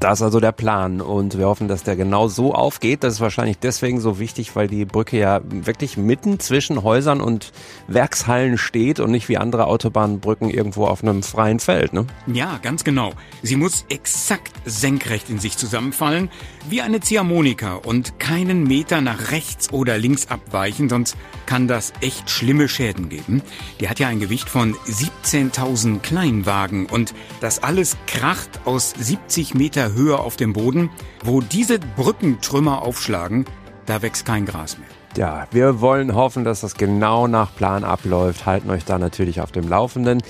Das 0.00 0.20
ist 0.20 0.22
also 0.22 0.40
der 0.40 0.52
Plan 0.52 1.02
und 1.02 1.36
wir 1.36 1.46
hoffen, 1.46 1.68
dass 1.68 1.82
der 1.82 1.94
genau 1.94 2.26
so 2.26 2.54
aufgeht. 2.54 3.04
Das 3.04 3.14
ist 3.14 3.20
wahrscheinlich 3.20 3.58
deswegen 3.58 4.00
so 4.00 4.18
wichtig, 4.18 4.56
weil 4.56 4.66
die 4.66 4.86
Brücke 4.86 5.18
ja 5.18 5.42
wirklich 5.44 5.98
mitten 5.98 6.40
zwischen 6.40 6.82
Häusern 6.82 7.20
und 7.20 7.52
Werkshallen 7.86 8.56
steht 8.56 8.98
und 8.98 9.10
nicht 9.10 9.28
wie 9.28 9.36
andere 9.36 9.66
Autobahnbrücken 9.66 10.48
irgendwo 10.48 10.86
auf 10.86 11.02
einem 11.02 11.22
freien 11.22 11.60
Feld. 11.60 11.92
Ne? 11.92 12.06
Ja, 12.26 12.58
ganz 12.62 12.82
genau. 12.82 13.12
Sie 13.42 13.56
muss 13.56 13.84
exakt 13.90 14.52
senkrecht 14.64 15.28
in 15.28 15.38
sich 15.38 15.58
zusammenfallen, 15.58 16.30
wie 16.70 16.80
eine 16.80 17.00
Ziehharmonika 17.00 17.74
und 17.74 18.18
keinen 18.18 18.64
Meter 18.64 19.02
nach 19.02 19.32
rechts 19.32 19.70
oder 19.70 19.98
links 19.98 20.28
abweichen, 20.28 20.88
sonst 20.88 21.14
kann 21.44 21.68
das 21.68 21.92
echt 22.00 22.30
schlimme 22.30 22.68
Schäden 22.68 23.10
geben. 23.10 23.42
Die 23.80 23.88
hat 23.88 23.98
ja 23.98 24.08
ein 24.08 24.20
Gewicht 24.20 24.48
von 24.48 24.74
17.000 24.86 26.00
Kleinwagen 26.00 26.86
und 26.86 27.12
das 27.40 27.62
alles 27.62 27.98
kracht 28.06 28.60
aus 28.64 28.94
70 28.98 29.54
Meter 29.54 29.89
Höhe 29.92 30.18
auf 30.18 30.36
dem 30.36 30.52
Boden. 30.52 30.90
Wo 31.24 31.40
diese 31.40 31.78
Brückentrümmer 31.78 32.82
aufschlagen, 32.82 33.44
da 33.86 34.02
wächst 34.02 34.24
kein 34.24 34.46
Gras 34.46 34.78
mehr. 34.78 34.88
Ja, 35.16 35.48
wir 35.50 35.80
wollen 35.80 36.14
hoffen, 36.14 36.44
dass 36.44 36.60
das 36.60 36.74
genau 36.74 37.26
nach 37.26 37.54
Plan 37.54 37.82
abläuft. 37.82 38.46
Halten 38.46 38.70
euch 38.70 38.84
da 38.84 38.98
natürlich 38.98 39.40
auf 39.40 39.50
dem 39.50 39.68
Laufenden. 39.68 40.22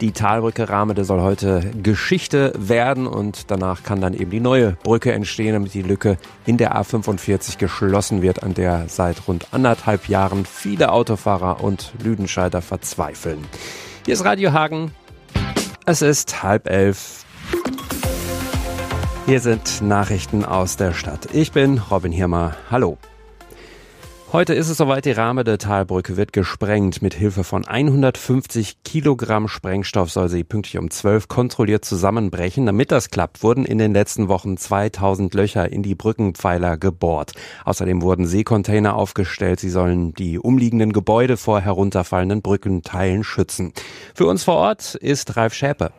Die 0.00 0.10
Talbrücke 0.10 0.68
Rahmede 0.68 1.04
soll 1.04 1.20
heute 1.20 1.70
Geschichte 1.80 2.52
werden 2.58 3.06
und 3.06 3.52
danach 3.52 3.84
kann 3.84 4.00
dann 4.00 4.14
eben 4.14 4.30
die 4.30 4.40
neue 4.40 4.72
Brücke 4.82 5.12
entstehen, 5.12 5.52
damit 5.52 5.74
die 5.74 5.82
Lücke 5.82 6.16
in 6.44 6.56
der 6.56 6.74
A45 6.74 7.58
geschlossen 7.58 8.20
wird, 8.20 8.42
an 8.42 8.54
der 8.54 8.88
seit 8.88 9.28
rund 9.28 9.46
anderthalb 9.52 10.08
Jahren 10.08 10.44
viele 10.44 10.90
Autofahrer 10.90 11.62
und 11.62 11.92
Lüdenscheider 12.02 12.62
verzweifeln. 12.62 13.44
Hier 14.04 14.14
ist 14.14 14.24
Radio 14.24 14.52
Hagen. 14.52 14.90
Es 15.86 16.02
ist 16.02 16.42
halb 16.42 16.68
elf. 16.68 17.24
Hier 19.24 19.38
sind 19.38 19.82
Nachrichten 19.82 20.44
aus 20.44 20.76
der 20.76 20.92
Stadt. 20.92 21.28
Ich 21.32 21.52
bin 21.52 21.78
Robin 21.78 22.10
Hirmer. 22.10 22.56
Hallo. 22.72 22.98
Heute 24.32 24.52
ist 24.52 24.68
es 24.68 24.78
soweit, 24.78 25.04
die 25.04 25.12
Rahme 25.12 25.44
der 25.44 25.58
Talbrücke 25.58 26.16
wird 26.16 26.32
gesprengt. 26.32 27.02
Mit 27.02 27.14
Hilfe 27.14 27.44
von 27.44 27.64
150 27.64 28.82
Kilogramm 28.82 29.46
Sprengstoff 29.46 30.10
soll 30.10 30.28
sie 30.28 30.42
pünktlich 30.42 30.76
um 30.78 30.90
12 30.90 31.28
kontrolliert 31.28 31.84
zusammenbrechen. 31.84 32.66
Damit 32.66 32.90
das 32.90 33.10
klappt, 33.10 33.44
wurden 33.44 33.64
in 33.64 33.78
den 33.78 33.92
letzten 33.92 34.26
Wochen 34.26 34.56
2000 34.56 35.32
Löcher 35.34 35.70
in 35.70 35.84
die 35.84 35.94
Brückenpfeiler 35.94 36.76
gebohrt. 36.76 37.32
Außerdem 37.64 38.02
wurden 38.02 38.26
Seekontainer 38.26 38.96
aufgestellt. 38.96 39.60
Sie 39.60 39.70
sollen 39.70 40.14
die 40.14 40.40
umliegenden 40.40 40.92
Gebäude 40.92 41.36
vor 41.36 41.60
herunterfallenden 41.60 42.42
Brückenteilen 42.42 43.22
schützen. 43.22 43.72
Für 44.14 44.26
uns 44.26 44.42
vor 44.42 44.56
Ort 44.56 44.96
ist 44.96 45.36
Ralf 45.36 45.54
Schäpe. 45.54 45.92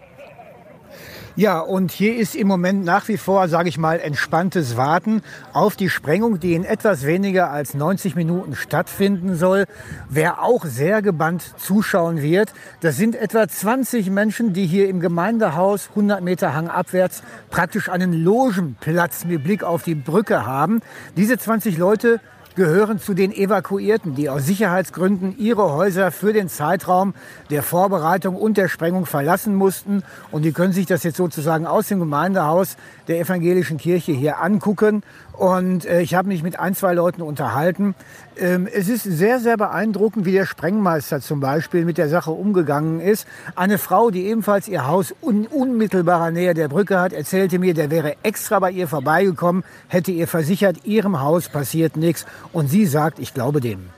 Ja, 1.36 1.62
und 1.62 1.92
hier 1.92 2.16
ist 2.16 2.36
im 2.36 2.48
Moment 2.48 2.86
nach 2.86 3.08
wie 3.08 3.18
vor, 3.18 3.48
sage 3.48 3.68
ich 3.68 3.80
mal, 3.80 4.00
entspanntes 4.00 4.78
Warten 4.78 5.24
auf 5.52 5.75
die 5.75 5.90
Sprengung, 5.90 6.40
die 6.40 6.54
in 6.54 6.63
etwas 6.63 7.08
weniger 7.08 7.50
als 7.50 7.74
90 7.74 8.16
Minuten 8.16 8.56
stattfinden 8.56 9.36
soll. 9.36 9.66
Wer 10.10 10.44
auch 10.44 10.63
sehr 10.63 11.02
gebannt 11.02 11.56
zuschauen 11.58 12.22
wird, 12.22 12.54
das 12.82 12.98
sind 12.98 13.16
etwa 13.16 13.48
20 13.48 14.12
Menschen, 14.12 14.54
die 14.54 14.68
hier 14.68 14.88
im 14.88 15.00
Gemeindehaus 15.00 15.90
100 15.90 16.22
Meter 16.22 16.54
Hang 16.54 16.68
abwärts 16.68 17.24
praktisch 17.50 17.90
einen 17.90 18.13
Logenplatz 18.13 19.25
mit 19.25 19.44
Blick 19.44 19.63
auf 19.63 19.82
die 19.82 19.96
Brücke 19.96 20.46
haben. 20.46 20.82
Diese 21.18 21.40
20 21.40 21.80
Leute 21.80 22.22
gehören 22.55 23.00
zu 23.00 23.13
den 23.13 23.31
Evakuierten, 23.31 24.15
die 24.15 24.29
aus 24.29 24.45
Sicherheitsgründen 24.45 25.36
ihre 25.38 25.72
Häuser 25.74 26.12
für 26.12 26.33
den 26.33 26.50
Zeitraum 26.50 27.13
der 27.50 27.63
Vorbereitung 27.63 28.36
und 28.36 28.57
der 28.57 28.67
Sprengung 28.67 29.05
verlassen 29.05 29.55
mussten. 29.55 30.03
Und 30.31 30.43
die 30.43 30.51
können 30.51 30.74
sich 30.74 30.86
das 30.86 31.03
jetzt 31.03 31.17
sozusagen 31.17 31.65
aus 31.65 31.88
dem 31.88 32.00
Gemeindehaus 32.00 32.77
der 33.07 33.19
evangelischen 33.19 33.77
Kirche 33.77 34.12
hier 34.12 34.41
angucken. 34.41 35.03
Und 35.34 35.86
äh, 35.86 36.02
ich 36.02 36.13
habe 36.16 36.28
mich 36.28 36.44
mit 36.44 36.60
ein, 36.60 36.75
zwei 36.75 36.94
Leuten 36.94 37.22
unterhalten. 37.22 37.96
Ähm, 38.38 38.68
es 38.72 38.88
ist 38.88 39.04
sehr, 39.04 39.40
sehr 39.40 39.58
beeindruckend, 39.58 40.25
wie 40.25 40.32
der 40.32 40.46
Sprengmeister 40.46 41.22
zum 41.22 41.40
Beispiel 41.40 41.86
mit 41.86 41.98
der 41.98 42.10
Sache 42.10 42.32
umgegangen 42.32 43.00
ist. 43.00 43.28
Eine 43.56 43.78
Frau, 43.78 44.12
die 44.12 44.25
ebenfalls 44.25 44.68
ihr 44.68 44.88
Haus 44.88 45.13
in 45.22 45.48
unmittelbarer 45.48 46.32
Nähe 46.32 46.54
der 46.54 46.68
Brücke 46.68 47.00
hat, 47.00 47.13
erzählte 47.13 47.60
mir, 47.60 47.74
der 47.74 47.90
wäre 47.90 48.16
extra 48.24 48.60
bei 48.60 48.72
ihr 48.72 48.88
vorbeigekommen, 48.88 49.63
hätte 49.88 50.12
ihr 50.12 50.28
versichert, 50.28 50.86
ihrem 50.86 51.20
Haus 51.20 51.50
passiert 51.50 51.98
nichts. 51.98 52.25
Und 52.52 52.70
sie 52.70 52.86
sagt, 52.86 53.20
ich 53.20 53.34
glaube 53.34 53.60
dem. 53.60 53.90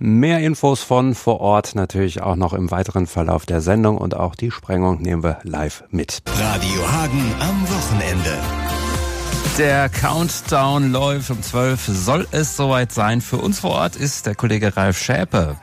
Mehr 0.00 0.38
Infos 0.40 0.82
von 0.82 1.16
vor 1.16 1.40
Ort 1.40 1.74
natürlich 1.74 2.22
auch 2.22 2.36
noch 2.36 2.52
im 2.52 2.70
weiteren 2.70 3.08
Verlauf 3.08 3.46
der 3.46 3.60
Sendung 3.60 3.98
und 3.98 4.14
auch 4.14 4.36
die 4.36 4.52
Sprengung 4.52 5.02
nehmen 5.02 5.24
wir 5.24 5.38
live 5.42 5.82
mit. 5.90 6.22
Radio 6.26 6.92
Hagen 6.92 7.34
am 7.40 7.62
Wochenende. 7.62 8.77
Der 9.58 9.88
Countdown 9.88 10.92
läuft 10.92 11.30
um 11.30 11.42
12. 11.42 11.80
Soll 11.86 12.28
es 12.30 12.56
soweit 12.56 12.92
sein? 12.92 13.20
Für 13.20 13.38
uns 13.38 13.58
vor 13.60 13.72
Ort 13.72 13.96
ist 13.96 14.26
der 14.26 14.34
Kollege 14.34 14.76
Ralf 14.76 14.98
Schäpe. 14.98 15.56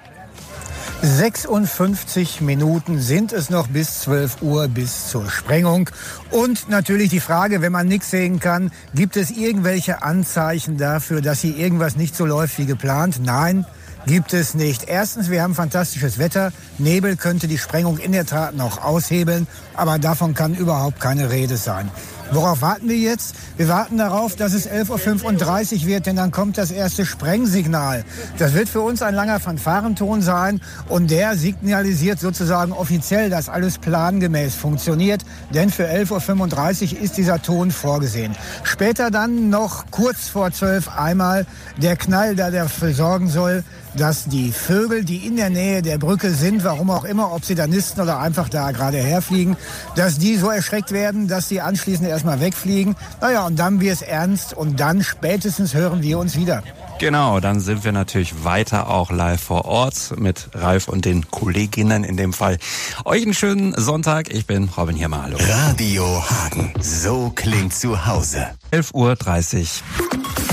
56 1.01 2.41
Minuten 2.41 3.00
sind 3.00 3.32
es 3.32 3.50
noch 3.50 3.67
bis 3.67 4.01
12 4.01 4.41
Uhr 4.41 4.67
bis 4.67 5.08
zur 5.10 5.29
Sprengung. 5.29 5.89
Und 6.32 6.67
natürlich 6.67 7.10
die 7.10 7.20
Frage, 7.20 7.62
wenn 7.62 7.72
man 7.72 7.88
nichts 7.88 8.12
sehen 8.12 8.39
kann, 8.39 8.72
gibt 8.94 9.15
es 9.15 9.29
irgendwelche 9.29 10.01
Anzeichen 10.01 10.77
dafür, 10.77 11.22
dass 11.22 11.41
hier 11.41 11.55
irgendwas 11.55 11.96
nicht 11.96 12.15
so 12.15 12.25
läuft 12.25 12.58
wie 12.58 12.65
geplant? 12.65 13.20
Nein, 13.24 13.65
gibt 14.08 14.34
es 14.34 14.55
nicht. 14.55 14.86
Erstens, 14.88 15.29
wir 15.29 15.44
haben 15.44 15.55
fantastisches 15.55 16.17
Wetter. 16.17 16.51
Nebel 16.77 17.15
könnte 17.17 17.48
die 17.48 17.58
Sprengung 17.58 17.98
in 17.98 18.12
der 18.12 18.25
Tat 18.25 18.55
noch 18.55 18.84
aushebeln, 18.84 19.48
aber 19.75 20.00
davon 20.00 20.34
kann 20.34 20.55
überhaupt 20.55 21.00
keine 21.00 21.29
Rede 21.29 21.58
sein. 21.58 21.89
Worauf 22.32 22.62
warten 22.62 22.89
wir 22.89 22.98
jetzt? 22.98 23.36
Wir 23.55 23.67
warten 23.67 23.98
darauf, 23.98 24.36
dass 24.36 24.53
es 24.53 24.67
11.35 24.67 25.82
Uhr 25.82 25.86
wird, 25.86 26.05
denn 26.08 26.15
dann 26.15 26.32
kommt 26.32 26.58
das 26.58 26.72
erste 26.72 27.05
Sprengsignal. 27.05 28.03
Das 28.39 28.53
wird 28.53 28.67
für 28.67 28.82
uns 28.82 29.01
ein 29.01 29.13
langer 29.13 29.39
Fanfarenton 29.39 30.22
sein 30.22 30.60
und 30.89 31.12
der 31.12 31.38
signalisiert 31.38 32.20
sozusagen 32.20 32.72
offiziell, 32.72 33.29
dass 33.29 33.48
alles 33.48 33.77
plangemäß 33.77 34.55
funktioniert, 34.55 35.24
denn 35.53 35.70
für 35.70 35.88
11.35 35.88 36.96
Uhr 36.96 37.01
ist 37.01 37.17
dieser 37.17 37.41
Ton 37.41 37.72
vorgesehen. 37.72 38.36
Später 38.63 39.12
dann 39.12 39.50
noch 39.50 39.91
kurz 39.91 40.27
vor 40.27 40.51
12 40.51 40.89
einmal 40.98 41.46
der 41.77 41.96
Knall, 41.96 42.36
der 42.36 42.50
dafür 42.50 42.94
sorgen 42.94 43.29
soll, 43.29 43.63
dass 43.97 44.25
die 44.25 44.51
Vögel, 44.51 45.05
die 45.05 45.25
in 45.25 45.35
der 45.35 45.49
Nähe 45.49 45.81
der 45.81 45.97
Brücke 45.97 46.31
sind, 46.31 46.63
warum 46.63 46.89
auch 46.89 47.03
immer, 47.03 47.33
ob 47.33 47.45
sie 47.45 47.55
da 47.55 47.67
nisten 47.67 48.01
oder 48.01 48.19
einfach 48.19 48.49
da 48.49 48.71
gerade 48.71 48.97
herfliegen, 48.97 49.57
dass 49.95 50.17
die 50.17 50.37
so 50.37 50.49
erschreckt 50.49 50.91
werden, 50.91 51.27
dass 51.27 51.49
sie 51.49 51.61
anschließend 51.61 52.07
erstmal 52.07 52.39
wegfliegen. 52.39 52.95
Naja, 53.21 53.45
und 53.45 53.57
dann 53.57 53.79
wird 53.79 53.95
es 53.95 54.01
ernst 54.01 54.53
und 54.53 54.79
dann 54.79 55.03
spätestens 55.03 55.73
hören 55.73 56.01
wir 56.01 56.19
uns 56.19 56.35
wieder. 56.35 56.63
Genau, 56.99 57.39
dann 57.41 57.59
sind 57.59 57.83
wir 57.83 57.91
natürlich 57.91 58.45
weiter 58.45 58.89
auch 58.89 59.11
live 59.11 59.41
vor 59.41 59.65
Ort 59.65 60.13
mit 60.17 60.49
Ralf 60.53 60.87
und 60.87 61.03
den 61.03 61.29
Kolleginnen 61.29 62.03
in 62.03 62.15
dem 62.15 62.31
Fall. 62.31 62.57
Euch 63.03 63.23
einen 63.23 63.33
schönen 63.33 63.73
Sonntag. 63.77 64.29
Ich 64.33 64.45
bin 64.45 64.69
Robin 64.77 64.95
Hirmer. 64.95 65.23
Hallo. 65.23 65.37
Radio 65.39 66.23
Hagen. 66.29 66.73
So 66.79 67.31
klingt 67.35 67.73
zu 67.73 68.05
Hause. 68.05 68.47
11.30 68.71 68.93
Uhr. 68.93 70.44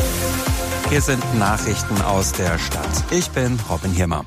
Hier 0.92 1.00
sind 1.00 1.24
Nachrichten 1.38 2.02
aus 2.02 2.32
der 2.32 2.58
Stadt. 2.58 3.04
Ich 3.10 3.30
bin 3.30 3.58
Robin 3.70 3.92
Hirmer. 3.92 4.26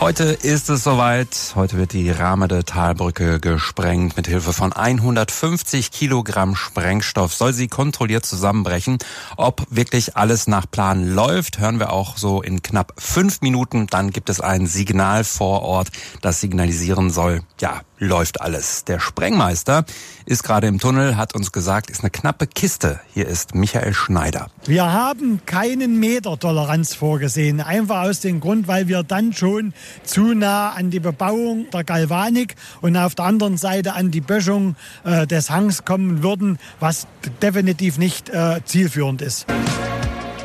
Heute 0.00 0.24
ist 0.24 0.68
es 0.68 0.82
soweit. 0.82 1.52
Heute 1.54 1.78
wird 1.78 1.92
die 1.92 2.10
Rahmede 2.10 2.64
Talbrücke 2.64 3.38
gesprengt. 3.38 4.16
Mit 4.16 4.26
Hilfe 4.26 4.52
von 4.52 4.72
150 4.72 5.92
Kilogramm 5.92 6.56
Sprengstoff 6.56 7.32
soll 7.32 7.52
sie 7.52 7.68
kontrolliert 7.68 8.26
zusammenbrechen. 8.26 8.98
Ob 9.36 9.64
wirklich 9.70 10.16
alles 10.16 10.48
nach 10.48 10.68
Plan 10.68 11.08
läuft, 11.08 11.60
hören 11.60 11.78
wir 11.78 11.92
auch 11.92 12.16
so 12.16 12.42
in 12.42 12.62
knapp 12.62 12.92
fünf 12.98 13.40
Minuten. 13.40 13.86
Dann 13.86 14.10
gibt 14.10 14.28
es 14.28 14.40
ein 14.40 14.66
Signal 14.66 15.22
vor 15.22 15.62
Ort, 15.62 15.92
das 16.20 16.40
signalisieren 16.40 17.10
soll, 17.10 17.42
ja, 17.60 17.82
läuft 17.98 18.40
alles. 18.40 18.84
Der 18.84 19.00
Sprengmeister 19.00 19.84
ist 20.26 20.42
gerade 20.42 20.66
im 20.66 20.78
Tunnel, 20.78 21.16
hat 21.16 21.34
uns 21.34 21.52
gesagt, 21.52 21.90
ist 21.90 22.00
eine 22.00 22.10
knappe 22.10 22.46
Kiste. 22.46 23.00
Hier 23.12 23.26
ist 23.26 23.54
Michael 23.54 23.94
Schneider. 23.94 24.48
Wir 24.66 24.92
haben 24.92 25.40
keinen 25.46 25.98
Meter 25.98 26.38
Toleranz 26.38 26.94
vorgesehen. 26.94 27.60
Einfach 27.60 28.02
aus 28.02 28.20
dem 28.20 28.40
Grund, 28.40 28.68
weil 28.68 28.88
wir 28.88 29.02
dann 29.02 29.32
schon 29.32 29.72
zu 30.04 30.34
nah 30.34 30.70
an 30.70 30.90
die 30.90 31.00
Bebauung 31.00 31.70
der 31.70 31.84
Galvanik 31.84 32.56
und 32.80 32.96
auf 32.96 33.14
der 33.14 33.26
anderen 33.26 33.56
Seite 33.56 33.94
an 33.94 34.10
die 34.10 34.20
Böschung 34.20 34.76
äh, 35.04 35.26
des 35.26 35.50
Hangs 35.50 35.84
kommen 35.84 36.22
würden, 36.22 36.58
was 36.80 37.06
definitiv 37.40 37.98
nicht 37.98 38.28
äh, 38.28 38.60
zielführend 38.64 39.22
ist. 39.22 39.46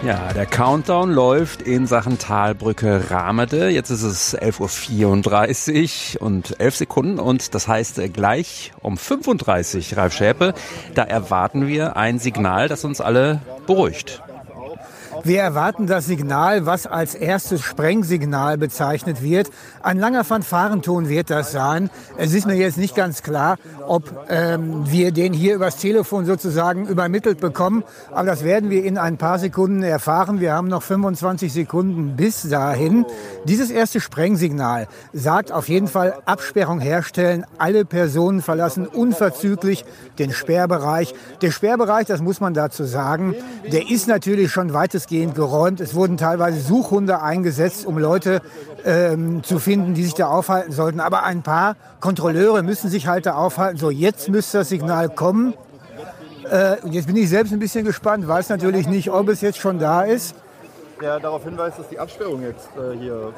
Ja, 0.03 0.33
der 0.33 0.47
Countdown 0.47 1.11
läuft 1.11 1.61
in 1.61 1.85
Sachen 1.85 2.17
Talbrücke 2.17 3.11
Ramede. 3.11 3.69
Jetzt 3.69 3.91
ist 3.91 4.01
es 4.01 4.35
11.34 4.35 6.15
Uhr 6.15 6.21
und 6.23 6.59
11 6.59 6.75
Sekunden 6.75 7.19
und 7.19 7.53
das 7.53 7.67
heißt 7.67 8.01
gleich 8.11 8.71
um 8.81 8.97
35 8.97 9.95
Ralf 9.97 10.13
Schäpe. 10.13 10.55
Da 10.95 11.03
erwarten 11.03 11.67
wir 11.67 11.97
ein 11.97 12.17
Signal, 12.17 12.67
das 12.67 12.83
uns 12.83 12.99
alle 12.99 13.41
beruhigt. 13.67 14.23
Wir 15.23 15.41
erwarten 15.41 15.85
das 15.85 16.07
Signal, 16.07 16.65
was 16.65 16.87
als 16.87 17.13
erstes 17.13 17.61
Sprengsignal 17.61 18.57
bezeichnet 18.57 19.21
wird. 19.21 19.51
Ein 19.83 19.99
langer 19.99 20.23
Fanfarenton 20.23 21.09
wird 21.09 21.29
das 21.29 21.51
sein. 21.51 21.91
Es 22.17 22.33
ist 22.33 22.47
mir 22.47 22.55
jetzt 22.55 22.79
nicht 22.79 22.95
ganz 22.95 23.21
klar, 23.21 23.57
ob 23.87 24.27
ähm, 24.29 24.89
wir 24.91 25.11
den 25.11 25.31
hier 25.31 25.53
übers 25.53 25.77
Telefon 25.77 26.25
sozusagen 26.25 26.87
übermittelt 26.87 27.39
bekommen. 27.39 27.83
Aber 28.09 28.25
das 28.25 28.43
werden 28.43 28.71
wir 28.71 28.83
in 28.83 28.97
ein 28.97 29.17
paar 29.17 29.37
Sekunden 29.37 29.83
erfahren. 29.83 30.39
Wir 30.39 30.53
haben 30.53 30.67
noch 30.67 30.81
25 30.81 31.53
Sekunden 31.53 32.15
bis 32.15 32.49
dahin. 32.49 33.05
Dieses 33.45 33.69
erste 33.69 33.99
Sprengsignal 33.99 34.87
sagt 35.13 35.51
auf 35.51 35.69
jeden 35.69 35.87
Fall 35.87 36.15
Absperrung 36.25 36.79
herstellen, 36.79 37.45
alle 37.59 37.85
Personen 37.85 38.41
verlassen 38.41 38.87
unverzüglich 38.87 39.85
den 40.17 40.31
Sperrbereich. 40.31 41.13
Der 41.43 41.51
Sperrbereich, 41.51 42.07
das 42.07 42.21
muss 42.21 42.39
man 42.39 42.55
dazu 42.55 42.85
sagen, 42.85 43.35
der 43.71 43.91
ist 43.91 44.07
natürlich 44.07 44.51
schon 44.51 44.73
weitestgehend 44.73 45.10
weitestgehend 45.11 45.35
geräumt. 45.35 45.81
Es 45.81 45.93
wurden 45.93 46.17
teilweise 46.17 46.61
Suchhunde 46.61 47.21
eingesetzt, 47.21 47.85
um 47.85 47.97
Leute 47.97 48.41
ähm, 48.85 49.43
zu 49.43 49.59
finden, 49.59 49.93
die 49.93 50.03
sich 50.03 50.13
da 50.13 50.27
aufhalten 50.27 50.71
sollten. 50.71 50.99
Aber 50.99 51.23
ein 51.23 51.43
paar 51.43 51.75
Kontrolleure 51.99 52.63
müssen 52.63 52.89
sich 52.89 53.07
halt 53.07 53.25
da 53.25 53.35
aufhalten. 53.35 53.77
So, 53.77 53.89
jetzt 53.89 54.29
müsste 54.29 54.59
das 54.59 54.69
Signal 54.69 55.09
kommen. 55.09 55.53
Äh, 56.49 56.77
jetzt 56.89 57.07
bin 57.07 57.17
ich 57.17 57.29
selbst 57.29 57.51
ein 57.51 57.59
bisschen 57.59 57.85
gespannt, 57.85 58.27
weiß 58.27 58.49
natürlich 58.49 58.87
nicht, 58.87 59.11
ob 59.11 59.27
es 59.27 59.41
jetzt 59.41 59.59
schon 59.59 59.79
da 59.79 60.03
ist. 60.03 60.35
Der 61.01 61.19
darauf 61.19 61.43
hinweist, 61.43 61.79
dass 61.79 61.89
die 61.89 61.99
Absperrung 61.99 62.41
jetzt 62.41 62.69
äh, 62.77 62.97
hier 62.97 63.33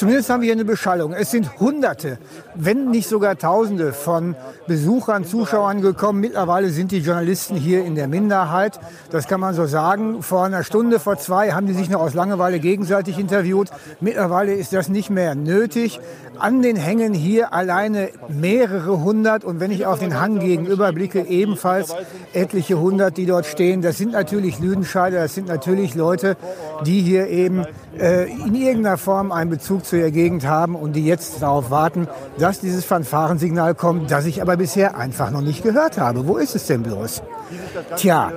Zumindest 0.00 0.30
haben 0.30 0.40
wir 0.40 0.46
hier 0.46 0.54
eine 0.54 0.64
Beschallung. 0.64 1.12
Es 1.12 1.30
sind 1.30 1.60
Hunderte, 1.60 2.16
wenn 2.54 2.90
nicht 2.90 3.06
sogar 3.06 3.36
Tausende 3.36 3.92
von 3.92 4.34
Besuchern, 4.66 5.26
Zuschauern 5.26 5.82
gekommen. 5.82 6.20
Mittlerweile 6.20 6.70
sind 6.70 6.90
die 6.90 7.00
Journalisten 7.00 7.54
hier 7.54 7.84
in 7.84 7.96
der 7.96 8.08
Minderheit. 8.08 8.80
Das 9.10 9.28
kann 9.28 9.40
man 9.40 9.52
so 9.52 9.66
sagen. 9.66 10.22
Vor 10.22 10.44
einer 10.46 10.64
Stunde, 10.64 11.00
vor 11.00 11.18
zwei 11.18 11.52
haben 11.52 11.66
die 11.66 11.74
sich 11.74 11.90
noch 11.90 12.00
aus 12.00 12.14
Langeweile 12.14 12.60
gegenseitig 12.60 13.18
interviewt. 13.18 13.68
Mittlerweile 14.00 14.54
ist 14.54 14.72
das 14.72 14.88
nicht 14.88 15.10
mehr 15.10 15.34
nötig. 15.34 16.00
An 16.38 16.62
den 16.62 16.76
Hängen 16.76 17.12
hier 17.12 17.52
alleine 17.52 18.08
mehrere 18.28 19.02
hundert 19.02 19.44
und 19.44 19.60
wenn 19.60 19.70
ich 19.70 19.84
auf 19.84 19.98
den 19.98 20.18
Hang 20.18 20.38
gegenüber 20.38 20.90
blicke, 20.94 21.20
ebenfalls 21.20 21.94
etliche 22.32 22.80
hundert, 22.80 23.18
die 23.18 23.26
dort 23.26 23.44
stehen. 23.44 23.82
Das 23.82 23.98
sind 23.98 24.12
natürlich 24.12 24.58
Lüdenscheider, 24.60 25.20
das 25.20 25.34
sind 25.34 25.48
natürlich 25.48 25.94
Leute, 25.94 26.38
die 26.86 27.02
hier 27.02 27.26
eben 27.28 27.66
äh, 27.98 28.24
in 28.30 28.54
irgendeiner 28.54 28.96
Form 28.96 29.32
einen 29.32 29.50
Bezug 29.50 29.84
zu 29.90 29.96
der 29.96 30.10
Gegend 30.10 30.46
haben 30.46 30.74
und 30.74 30.94
die 30.94 31.04
jetzt 31.04 31.42
darauf 31.42 31.70
warten, 31.70 32.08
dass 32.38 32.60
dieses 32.60 32.84
Fanfarensignal 32.84 33.74
kommt, 33.74 34.10
das 34.10 34.24
ich 34.24 34.40
aber 34.40 34.56
bisher 34.56 34.96
einfach 34.96 35.30
noch 35.30 35.42
nicht 35.42 35.62
gehört 35.62 35.98
habe. 35.98 36.26
Wo 36.26 36.36
ist 36.36 36.54
es 36.54 36.66
denn 36.66 36.82
bloß? 36.82 37.22
Tja. 37.96 38.32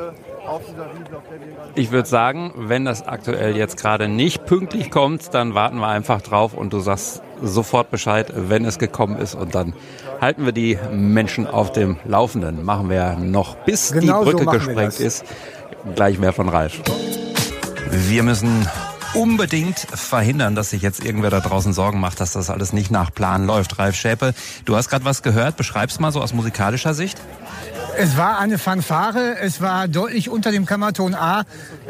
Ich 1.76 1.92
würde 1.92 2.08
sagen, 2.08 2.54
wenn 2.58 2.86
das 2.86 3.08
aktuell 3.08 3.56
jetzt 3.56 3.78
gerade 3.78 4.08
nicht 4.08 4.46
pünktlich 4.46 4.92
kommt, 4.92 5.34
dann 5.34 5.54
warten 5.56 5.78
wir 5.78 5.88
einfach 5.88 6.22
drauf 6.22 6.54
und 6.54 6.74
du 6.74 6.80
sagst 6.80 7.22
sofort 7.42 7.92
Bescheid, 7.92 8.34
wenn 8.36 8.66
es 8.66 8.78
gekommen 8.78 9.18
ist 9.18 9.36
und 9.36 9.56
dann 9.56 9.74
halten 10.20 10.46
wir 10.46 10.52
die 10.52 10.78
Menschen 10.92 11.48
auf 11.48 11.72
dem 11.72 11.98
Laufenden. 12.04 12.66
Machen 12.66 12.90
wir 12.90 13.16
noch, 13.16 13.56
bis 13.56 13.94
genau 13.94 14.24
die 14.24 14.32
Brücke 14.32 14.46
so 14.46 14.52
gesprengt 14.52 15.00
ist. 15.00 15.24
Gleich 15.96 16.20
mehr 16.20 16.34
von 16.34 16.50
Ralf. 16.50 16.82
Wir 17.90 18.24
müssen 18.24 18.68
unbedingt 19.14 19.80
verhindern, 19.80 20.56
dass 20.56 20.72
sich 20.72 20.82
jetzt 20.82 21.04
irgendwer 21.06 21.30
da 21.30 21.40
draußen 21.40 21.74
Sorgen 21.74 22.00
macht, 22.00 22.20
dass 22.20 22.34
das 22.34 22.50
alles 22.50 22.74
nicht 22.74 22.92
nach 22.92 23.14
Plan 23.14 23.46
läuft. 23.46 23.80
Ralf 23.80 23.96
Schäpe, 23.96 24.34
du 24.66 24.76
hast 24.76 24.90
gerade 24.90 25.06
was 25.06 25.22
gehört. 25.24 25.58
Beschreib's 25.58 26.00
mal 26.00 26.12
so 26.12 26.22
aus 26.22 26.34
musikalischer 26.34 26.94
Sicht. 26.94 27.20
Es 27.96 28.18
war 28.18 28.40
eine 28.40 28.58
Fanfare, 28.58 29.38
es 29.40 29.62
war 29.62 29.88
deutlich 29.88 30.28
unter 30.28 30.52
dem 30.52 30.66
Kammerton 30.66 31.14
A. 31.14 31.42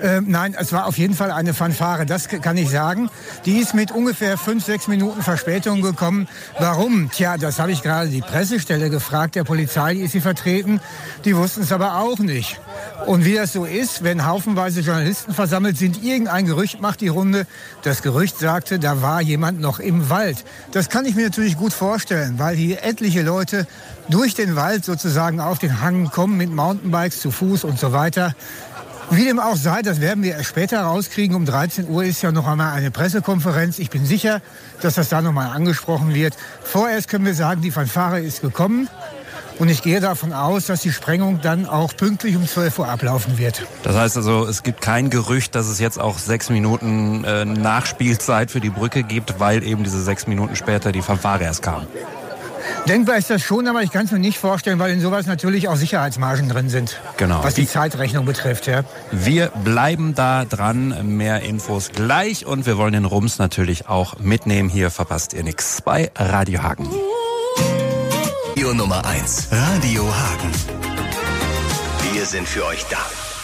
Äh, 0.01 0.19
nein, 0.19 0.53
es 0.59 0.73
war 0.73 0.85
auf 0.85 0.97
jeden 0.97 1.13
Fall 1.13 1.31
eine 1.31 1.53
Fanfare, 1.53 2.05
das 2.05 2.27
kann 2.27 2.57
ich 2.57 2.69
sagen. 2.69 3.09
Die 3.45 3.59
ist 3.59 3.73
mit 3.73 3.91
ungefähr 3.91 4.37
fünf, 4.37 4.65
sechs 4.65 4.89
Minuten 4.89 5.21
Verspätung 5.21 5.81
gekommen. 5.81 6.27
Warum? 6.59 7.09
Tja, 7.09 7.37
das 7.37 7.57
habe 7.59 7.71
ich 7.71 7.83
gerade 7.83 8.09
die 8.09 8.19
Pressestelle 8.19 8.89
gefragt, 8.89 9.35
der 9.35 9.45
Polizei, 9.45 9.93
die 9.93 10.01
ist 10.01 10.11
sie 10.11 10.19
vertreten. 10.19 10.81
Die 11.23 11.37
wussten 11.37 11.61
es 11.61 11.71
aber 11.71 11.95
auch 11.95 12.19
nicht. 12.19 12.59
Und 13.05 13.25
wie 13.25 13.35
das 13.35 13.51
so 13.51 13.65
ist, 13.65 14.03
wenn 14.03 14.25
haufenweise 14.25 14.79
Journalisten 14.79 15.33
versammelt 15.33 15.77
sind, 15.77 16.03
irgendein 16.03 16.45
Gerücht 16.45 16.79
macht 16.79 17.01
die 17.01 17.09
Runde. 17.09 17.45
Das 17.81 18.01
Gerücht 18.01 18.39
sagte, 18.39 18.79
da 18.79 19.01
war 19.01 19.21
jemand 19.21 19.59
noch 19.59 19.79
im 19.79 20.09
Wald. 20.09 20.45
Das 20.71 20.89
kann 20.89 21.05
ich 21.05 21.15
mir 21.15 21.25
natürlich 21.25 21.57
gut 21.57 21.73
vorstellen, 21.73 22.39
weil 22.39 22.55
hier 22.55 22.83
etliche 22.83 23.21
Leute 23.21 23.67
durch 24.09 24.35
den 24.35 24.55
Wald 24.55 24.85
sozusagen 24.85 25.41
auf 25.41 25.59
den 25.59 25.81
Hang 25.81 26.11
kommen 26.11 26.37
mit 26.37 26.51
Mountainbikes 26.51 27.19
zu 27.19 27.31
Fuß 27.31 27.65
und 27.65 27.77
so 27.77 27.91
weiter. 27.91 28.35
Wie 29.09 29.25
dem 29.25 29.39
auch 29.39 29.57
sei, 29.57 29.81
das 29.81 29.99
werden 29.99 30.23
wir 30.23 30.41
später 30.43 30.81
rauskriegen. 30.81 31.35
Um 31.35 31.45
13 31.45 31.89
Uhr 31.89 32.03
ist 32.03 32.21
ja 32.21 32.31
noch 32.31 32.47
einmal 32.47 32.73
eine 32.73 32.89
Pressekonferenz. 32.89 33.79
Ich 33.79 33.89
bin 33.89 34.05
sicher, 34.05 34.41
dass 34.81 34.95
das 34.95 35.09
da 35.09 35.21
noch 35.21 35.33
mal 35.33 35.49
angesprochen 35.49 36.13
wird. 36.13 36.35
Vorerst 36.63 37.09
können 37.09 37.25
wir 37.25 37.35
sagen, 37.35 37.61
die 37.61 37.71
Fanfare 37.71 38.21
ist 38.21 38.41
gekommen. 38.41 38.87
Und 39.59 39.69
ich 39.69 39.81
gehe 39.81 39.99
davon 39.99 40.33
aus, 40.33 40.65
dass 40.65 40.81
die 40.81 40.91
Sprengung 40.91 41.39
dann 41.41 41.65
auch 41.65 41.95
pünktlich 41.95 42.35
um 42.35 42.47
12 42.47 42.79
Uhr 42.79 42.89
ablaufen 42.89 43.37
wird. 43.37 43.65
Das 43.83 43.95
heißt 43.95 44.17
also, 44.17 44.45
es 44.45 44.63
gibt 44.63 44.81
kein 44.81 45.09
Gerücht, 45.09 45.55
dass 45.55 45.67
es 45.67 45.79
jetzt 45.79 45.99
auch 45.99 46.17
sechs 46.17 46.49
Minuten 46.49 47.23
äh, 47.23 47.45
Nachspielzeit 47.45 48.51
für 48.51 48.59
die 48.59 48.71
Brücke 48.71 49.03
gibt, 49.03 49.39
weil 49.39 49.63
eben 49.63 49.83
diese 49.83 50.01
sechs 50.01 50.27
Minuten 50.27 50.55
später 50.55 50.91
die 50.91 51.01
Fanfare 51.01 51.43
erst 51.43 51.61
kam. 51.61 51.85
Denkbar 52.87 53.17
ist 53.17 53.29
das 53.29 53.41
schon, 53.41 53.67
aber 53.67 53.81
ich 53.81 53.91
kann 53.91 54.05
es 54.05 54.11
mir 54.11 54.19
nicht 54.19 54.37
vorstellen, 54.37 54.79
weil 54.79 54.91
in 54.91 54.99
sowas 54.99 55.25
natürlich 55.25 55.69
auch 55.69 55.75
Sicherheitsmargen 55.75 56.49
drin 56.49 56.69
sind. 56.69 56.99
Genau. 57.17 57.43
Was 57.43 57.53
die 57.53 57.67
Zeitrechnung 57.67 58.25
betrifft, 58.25 58.67
ja. 58.67 58.83
Wir 59.11 59.47
bleiben 59.63 60.15
da 60.15 60.43
dran. 60.45 61.15
Mehr 61.15 61.41
Infos 61.41 61.91
gleich 61.93 62.45
und 62.45 62.65
wir 62.65 62.77
wollen 62.77 62.93
den 62.93 63.05
Rums 63.05 63.37
natürlich 63.37 63.87
auch 63.87 64.19
mitnehmen. 64.19 64.69
Hier 64.69 64.91
verpasst 64.91 65.33
ihr 65.33 65.43
nichts 65.43 65.81
bei 65.81 66.11
Radio 66.17 66.63
Hagen. 66.63 66.89
Nummer 68.73 69.05
1, 69.05 69.49
Radio 69.51 70.03
Hagen. 70.03 70.51
Wir 72.11 72.25
sind 72.25 72.47
für 72.47 72.65
euch 72.65 72.83
da. 72.85 72.97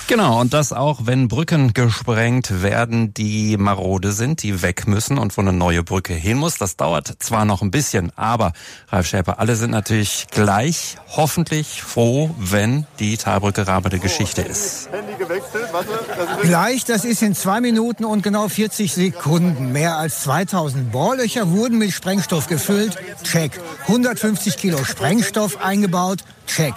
Genau, 0.10 0.41
und 0.41 0.56
das 0.56 0.74
auch, 0.74 1.02
wenn 1.04 1.28
Brücken 1.28 1.74
gesprengt 1.76 2.63
werden, 2.63 3.13
die 3.13 3.58
marode 3.58 4.12
sind, 4.12 4.41
die 4.41 4.63
weg 4.63 4.88
müssen 4.88 5.19
und 5.19 5.38
wo 5.38 5.41
eine 5.41 5.54
neue 5.54 5.84
Brücke 5.84 6.15
hin 6.15 6.39
muss. 6.39 6.58
Das 6.58 6.76
dauert 6.76 7.17
zwar 7.19 7.45
noch 7.45 7.62
ein 7.62 7.69
bisschen, 7.69 8.12
aber 8.15 8.54
Ralf 8.88 9.06
Schäper, 9.06 9.38
alle 9.38 9.56
sind 9.56 9.69
natürlich 9.69 10.26
gleich 10.32 10.98
hoffentlich 11.15 11.84
froh, 11.84 12.34
wenn 12.39 12.88
die 12.98 13.17
Talbrücke 13.17 13.67
Raberde 13.67 14.00
Geschichte 14.00 14.41
ist. 14.41 14.89
Gleich, 16.41 16.86
das 16.86 17.06
ist 17.06 17.22
in 17.22 17.36
zwei 17.36 17.62
Minuten 17.62 18.04
und 18.04 18.24
genau 18.24 18.48
40 18.48 18.91
Sekunden. 18.91 19.72
Mehr 19.74 19.98
als 19.98 20.24
2000 20.24 20.91
Bohrlöcher 20.91 21.52
wurden 21.52 21.78
mit 21.78 21.91
Sprengstoff 21.91 22.48
gefüllt. 22.48 22.98
Check. 23.22 23.52
150 23.84 24.58
Kilo 24.58 24.84
Sprengstoff 24.84 25.62
eingebaut. 25.62 26.24
Check. 26.48 26.74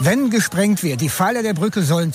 Wenn 0.00 0.30
gesprengt 0.30 0.82
wird, 0.82 1.00
die 1.00 1.08
Pfeiler 1.08 1.44
der 1.44 1.54
Brücke 1.54 1.82
sollen 1.82 2.12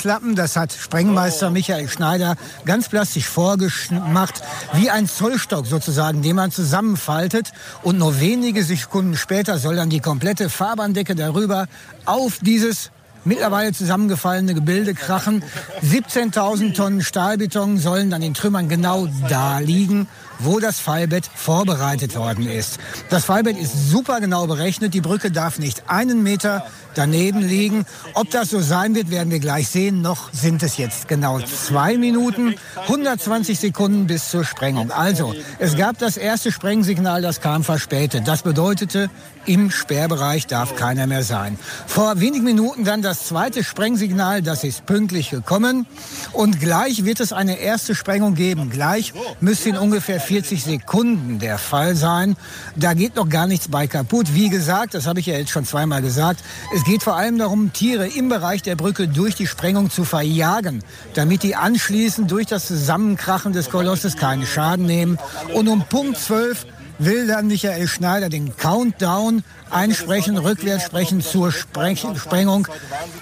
zusammenklappen. 0.00 0.34
Das 0.34 0.56
hat 0.56 0.72
Sprengmeister 0.72 1.50
Michael 1.50 1.88
Schneider 1.88 2.36
ganz 2.64 2.88
plastisch 2.88 3.28
vorgemacht, 3.28 4.42
wie 4.74 4.90
ein 4.90 5.06
Zollstock 5.06 5.66
sozusagen, 5.66 6.22
den 6.22 6.36
man 6.36 6.50
zusammenfaltet. 6.50 7.52
Und 7.82 7.98
nur 7.98 8.20
wenige 8.20 8.64
Sekunden 8.64 9.16
später 9.16 9.58
soll 9.58 9.76
dann 9.76 9.90
die 9.90 10.00
komplette 10.00 10.48
Fahrbahndecke 10.48 11.14
darüber 11.14 11.66
auf 12.06 12.38
dieses 12.40 12.90
mittlerweile 13.24 13.72
zusammengefallene 13.72 14.54
Gebilde 14.54 14.94
krachen. 14.94 15.42
17.000 15.84 16.74
Tonnen 16.74 17.02
Stahlbeton 17.02 17.78
sollen 17.78 18.10
dann 18.10 18.22
in 18.22 18.34
Trümmern 18.34 18.68
genau 18.68 19.06
da 19.28 19.58
liegen, 19.58 20.08
wo 20.42 20.60
das 20.60 20.80
Fallbett 20.80 21.28
vorbereitet 21.34 22.16
worden 22.16 22.48
ist. 22.48 22.78
Das 23.08 23.24
Fallbett 23.24 23.56
ist 23.56 23.90
super 23.90 24.20
genau 24.20 24.46
berechnet. 24.46 24.94
Die 24.94 25.00
Brücke 25.00 25.30
darf 25.30 25.58
nicht 25.58 25.88
einen 25.88 26.22
Meter 26.22 26.66
daneben 26.94 27.40
liegen. 27.40 27.84
Ob 28.14 28.30
das 28.30 28.50
so 28.50 28.60
sein 28.60 28.94
wird, 28.94 29.10
werden 29.10 29.30
wir 29.30 29.38
gleich 29.38 29.68
sehen. 29.68 30.02
Noch 30.02 30.32
sind 30.32 30.62
es 30.62 30.76
jetzt 30.76 31.08
genau 31.08 31.40
zwei 31.40 31.96
Minuten, 31.96 32.54
120 32.76 33.58
Sekunden 33.58 34.06
bis 34.06 34.30
zur 34.30 34.44
Sprengung. 34.44 34.90
Also, 34.90 35.34
es 35.58 35.76
gab 35.76 35.98
das 35.98 36.16
erste 36.16 36.52
Sprengsignal, 36.52 37.22
das 37.22 37.40
kam 37.40 37.64
verspätet. 37.64 38.26
Das 38.26 38.42
bedeutete, 38.42 39.10
im 39.46 39.70
Sperrbereich 39.70 40.46
darf 40.46 40.76
keiner 40.76 41.06
mehr 41.06 41.22
sein. 41.22 41.58
Vor 41.86 42.20
wenigen 42.20 42.44
Minuten 42.44 42.84
dann 42.84 43.02
das 43.02 43.24
zweite 43.24 43.64
Sprengsignal, 43.64 44.42
das 44.42 44.64
ist 44.64 44.86
pünktlich 44.86 45.30
gekommen. 45.30 45.86
Und 46.32 46.60
gleich 46.60 47.04
wird 47.04 47.20
es 47.20 47.32
eine 47.32 47.58
erste 47.58 47.94
Sprengung 47.94 48.34
geben. 48.34 48.70
Gleich 48.70 49.12
müsste 49.40 49.70
in 49.70 49.76
ungefähr 49.76 50.20
40 50.20 50.62
Sekunden 50.62 51.38
der 51.38 51.58
Fall 51.58 51.96
sein. 51.96 52.36
Da 52.76 52.94
geht 52.94 53.16
noch 53.16 53.28
gar 53.28 53.46
nichts 53.46 53.68
bei 53.68 53.86
kaputt. 53.86 54.34
Wie 54.34 54.48
gesagt, 54.48 54.94
das 54.94 55.06
habe 55.06 55.20
ich 55.20 55.26
ja 55.26 55.36
jetzt 55.36 55.50
schon 55.50 55.64
zweimal 55.64 56.02
gesagt, 56.02 56.40
es 56.74 56.84
geht 56.84 57.02
vor 57.02 57.16
allem 57.16 57.38
darum, 57.38 57.72
Tiere 57.72 58.06
im 58.06 58.28
Bereich 58.28 58.62
der 58.62 58.76
Brücke 58.76 59.08
durch 59.08 59.34
die 59.34 59.46
Sprengung 59.46 59.90
zu 59.90 60.04
verjagen, 60.04 60.84
damit 61.14 61.42
die 61.42 61.56
anschließend 61.56 62.30
durch 62.30 62.46
das 62.46 62.66
Zusammenkrachen 62.66 63.52
des 63.52 63.70
Kolosses 63.70 64.16
keinen 64.16 64.46
Schaden 64.46 64.86
nehmen. 64.86 65.18
Und 65.54 65.68
um 65.68 65.84
Punkt 65.88 66.18
12 66.18 66.66
will 67.00 67.26
dann 67.26 67.46
Michael 67.46 67.88
Schneider 67.88 68.28
den 68.28 68.56
Countdown 68.56 69.42
einsprechen, 69.72 70.38
rückwärts 70.38 70.84
sprechen 70.84 71.20
zur 71.20 71.52
Sprengung. 71.52 72.68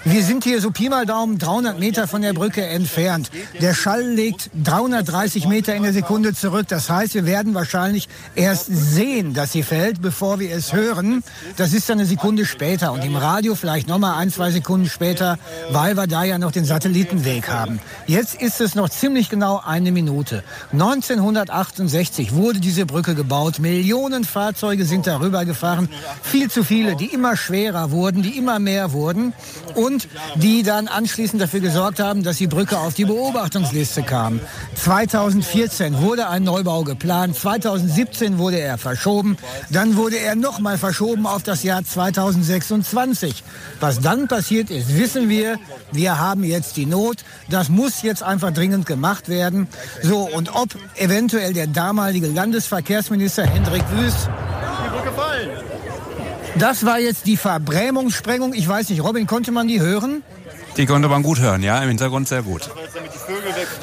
Wir 0.05 0.23
sind 0.23 0.43
hier 0.43 0.61
so 0.61 0.71
Pi 0.71 0.89
mal 0.89 1.05
Daumen 1.05 1.37
300 1.37 1.79
Meter 1.79 2.07
von 2.07 2.21
der 2.21 2.33
Brücke 2.33 2.65
entfernt. 2.65 3.31
Der 3.61 3.73
Schall 3.73 4.03
legt 4.03 4.49
330 4.63 5.47
Meter 5.47 5.75
in 5.75 5.83
der 5.83 5.93
Sekunde 5.93 6.33
zurück. 6.33 6.67
Das 6.69 6.89
heißt, 6.89 7.13
wir 7.13 7.25
werden 7.25 7.53
wahrscheinlich 7.53 8.07
erst 8.35 8.67
sehen, 8.67 9.33
dass 9.33 9.51
sie 9.51 9.63
fällt, 9.63 10.01
bevor 10.01 10.39
wir 10.39 10.51
es 10.55 10.73
hören. 10.73 11.23
Das 11.57 11.73
ist 11.73 11.89
dann 11.89 11.99
eine 11.99 12.07
Sekunde 12.07 12.45
später 12.45 12.91
und 12.91 13.03
im 13.03 13.15
Radio 13.15 13.55
vielleicht 13.55 13.87
noch 13.87 13.99
mal 13.99 14.15
ein, 14.17 14.31
zwei 14.31 14.51
Sekunden 14.51 14.87
später, 14.87 15.37
weil 15.71 15.97
wir 15.97 16.07
da 16.07 16.23
ja 16.23 16.37
noch 16.37 16.51
den 16.51 16.65
Satellitenweg 16.65 17.49
haben. 17.49 17.79
Jetzt 18.07 18.41
ist 18.41 18.61
es 18.61 18.75
noch 18.75 18.89
ziemlich 18.89 19.29
genau 19.29 19.61
eine 19.65 19.91
Minute. 19.91 20.43
1968 20.71 22.33
wurde 22.33 22.59
diese 22.59 22.85
Brücke 22.85 23.15
gebaut. 23.15 23.59
Millionen 23.59 24.23
Fahrzeuge 24.23 24.85
sind 24.85 25.07
darüber 25.07 25.45
gefahren. 25.45 25.89
Viel 26.23 26.38
viel 26.39 26.49
zu 26.49 26.63
viele, 26.63 26.95
die 26.95 27.07
immer 27.07 27.35
schwerer 27.35 27.91
wurden, 27.91 28.23
die 28.23 28.37
immer 28.37 28.59
mehr 28.59 28.93
wurden 28.93 29.33
und 29.75 30.07
die 30.35 30.63
dann 30.63 30.87
anschließend 30.87 31.41
dafür 31.41 31.59
gesorgt 31.59 31.99
haben, 31.99 32.23
dass 32.23 32.37
die 32.37 32.47
Brücke 32.47 32.77
auf 32.79 32.93
die 32.93 33.03
Beobachtungsliste 33.03 34.03
kam. 34.03 34.39
2014 34.75 35.99
wurde 35.99 36.29
ein 36.29 36.43
Neubau 36.43 36.85
geplant, 36.85 37.35
2017 37.35 38.37
wurde 38.37 38.57
er 38.57 38.77
verschoben, 38.77 39.35
dann 39.69 39.97
wurde 39.97 40.17
er 40.17 40.35
nochmal 40.35 40.77
verschoben 40.77 41.27
auf 41.27 41.43
das 41.43 41.63
Jahr 41.63 41.83
2026. 41.83 43.43
Was 43.81 43.99
dann 43.99 44.29
passiert 44.29 44.69
ist, 44.69 44.97
wissen 44.97 45.27
wir. 45.27 45.57
Wir 45.91 46.19
haben 46.19 46.45
jetzt 46.45 46.77
die 46.77 46.85
Not. 46.85 47.17
Das 47.49 47.67
muss 47.67 48.01
jetzt 48.01 48.23
einfach 48.23 48.53
dringend 48.53 48.85
gemacht 48.85 49.27
werden. 49.27 49.67
So, 50.03 50.19
und 50.19 50.55
ob 50.55 50.69
eventuell 50.95 51.51
der 51.51 51.67
damalige 51.67 52.27
Landesverkehrsminister 52.27 53.45
Hendrik 53.45 53.83
Wüst. 53.91 54.29
Das 56.59 56.85
war 56.85 56.99
jetzt 56.99 57.25
die 57.25 57.37
Verbrämungssprengung. 57.37 58.53
Ich 58.53 58.67
weiß 58.67 58.89
nicht, 58.89 59.01
Robin, 59.01 59.25
konnte 59.25 59.51
man 59.51 59.67
die 59.67 59.79
hören? 59.79 60.23
Die 60.75 60.85
konnte 60.85 61.07
man 61.07 61.23
gut 61.23 61.39
hören, 61.39 61.63
ja, 61.63 61.81
im 61.81 61.87
Hintergrund 61.87 62.27
sehr 62.27 62.43
gut. 62.43 62.69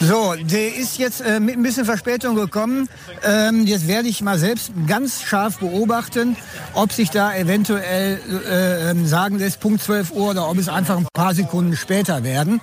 So, 0.01 0.35
der 0.39 0.77
ist 0.77 0.99
jetzt 0.99 1.21
äh, 1.21 1.41
mit 1.41 1.57
ein 1.57 1.63
bisschen 1.63 1.85
Verspätung 1.85 2.37
gekommen. 2.37 2.89
Ähm, 3.25 3.67
jetzt 3.67 3.89
werde 3.89 4.09
ich 4.09 4.23
mal 4.23 4.39
selbst 4.39 4.73
ganz 4.87 5.23
scharf 5.23 5.59
beobachten, 5.59 6.37
ob 6.75 6.93
sich 6.93 7.11
da 7.11 7.35
eventuell 7.35 8.21
äh, 8.49 8.91
ähm, 8.91 9.07
sagen 9.07 9.39
lässt, 9.39 9.61
Punkt 9.61 9.83
12 9.83 10.13
Uhr 10.13 10.31
oder 10.31 10.49
ob 10.49 10.59
es 10.59 10.69
einfach 10.69 10.97
ein 10.97 11.07
paar 11.13 11.35
Sekunden 11.35 11.77
später 11.77 12.25
werden. 12.25 12.61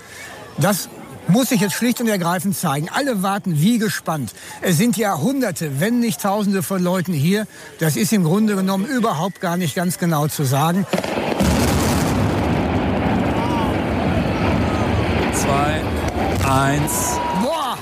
Das 0.57 0.89
muss 1.33 1.49
sich 1.49 1.61
jetzt 1.61 1.73
schlicht 1.73 1.99
und 1.99 2.07
ergreifend 2.07 2.55
zeigen. 2.55 2.89
Alle 2.93 3.23
warten 3.23 3.59
wie 3.59 3.79
gespannt. 3.79 4.31
Es 4.61 4.77
sind 4.77 4.95
ja 4.97 5.17
Hunderte, 5.17 5.79
wenn 5.79 5.99
nicht 5.99 6.21
Tausende 6.21 6.61
von 6.61 6.81
Leuten 6.81 7.11
hier. 7.11 7.47
Das 7.79 7.95
ist 7.95 8.13
im 8.13 8.23
Grunde 8.23 8.55
genommen 8.55 8.85
überhaupt 8.85 9.41
gar 9.41 9.57
nicht 9.57 9.75
ganz 9.75 9.97
genau 9.97 10.27
zu 10.27 10.43
sagen. 10.43 10.85
Zwei, 15.33 15.81
eins. 16.47 16.91
Boah! 17.41 17.77